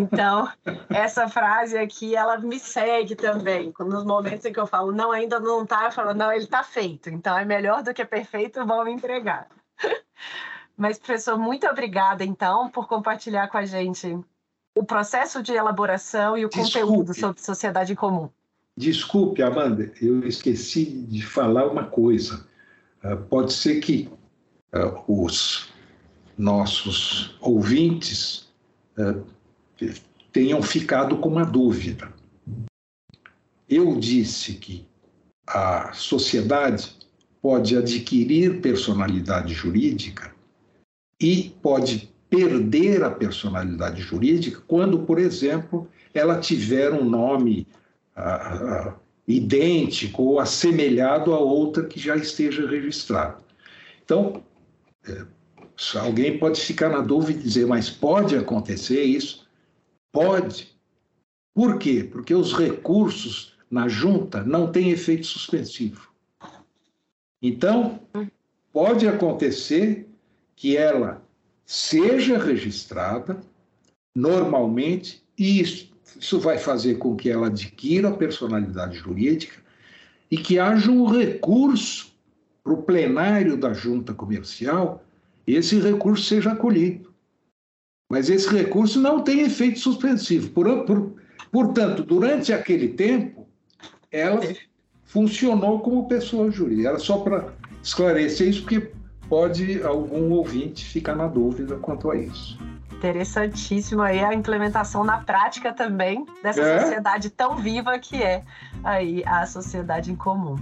[0.00, 0.48] Então,
[0.88, 3.74] essa frase aqui, ela me segue também.
[3.80, 6.62] Nos momentos em que eu falo, não, ainda não está, eu falo, não, ele está
[6.62, 7.10] feito.
[7.10, 9.48] Então, é melhor do que perfeito, vamos entregar.
[10.76, 14.16] Mas, professor, muito obrigada, então, por compartilhar com a gente
[14.76, 16.72] o processo de elaboração e o Desculpe.
[16.72, 18.30] conteúdo sobre sociedade em comum.
[18.76, 22.46] Desculpe, Amanda, eu esqueci de falar uma coisa.
[23.02, 24.08] Uh, pode ser que
[24.74, 25.72] uh, os
[26.36, 28.48] nossos ouvintes
[28.98, 29.24] uh,
[30.32, 32.12] tenham ficado com uma dúvida.
[33.68, 34.86] Eu disse que
[35.46, 36.96] a sociedade
[37.40, 40.32] pode adquirir personalidade jurídica
[41.20, 47.66] e pode perder a personalidade jurídica quando, por exemplo, ela tiver um nome
[48.16, 48.94] uh, uh,
[49.26, 53.38] idêntico ou assemelhado a outra que já esteja registrada.
[54.04, 54.42] Então,
[55.98, 59.48] alguém pode ficar na dúvida e dizer, mas pode acontecer isso?
[60.12, 60.76] Pode.
[61.54, 62.08] Por quê?
[62.10, 66.12] Porque os recursos na junta não têm efeito suspensivo.
[67.40, 68.00] Então,
[68.72, 70.08] pode acontecer
[70.54, 71.26] que ela
[71.64, 73.40] seja registrada
[74.14, 79.60] normalmente, e isso, isso vai fazer com que ela adquira a personalidade jurídica
[80.30, 82.11] e que haja um recurso
[82.62, 85.04] para o plenário da junta comercial,
[85.46, 87.12] esse recurso seja acolhido.
[88.10, 90.50] Mas esse recurso não tem efeito suspensivo.
[90.50, 91.14] Por, por,
[91.50, 93.48] portanto, durante aquele tempo,
[94.10, 94.40] ela
[95.04, 96.90] funcionou como pessoa jurídica.
[96.90, 97.52] Era só para
[97.82, 98.92] esclarecer isso, porque
[99.28, 102.58] pode algum ouvinte ficar na dúvida quanto a isso.
[102.92, 106.80] Interessantíssimo aí a implementação na prática também dessa é?
[106.80, 108.44] sociedade tão viva que é
[108.84, 110.56] aí a sociedade em comum.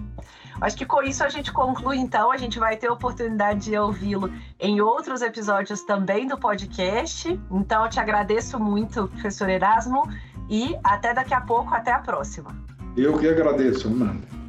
[0.61, 2.31] Acho que com isso a gente conclui, então.
[2.31, 7.41] A gente vai ter a oportunidade de ouvi-lo em outros episódios também do podcast.
[7.51, 10.03] Então, eu te agradeço muito, professor Erasmo,
[10.49, 12.51] e até daqui a pouco, até a próxima.
[12.97, 14.39] Eu que agradeço, Amanda.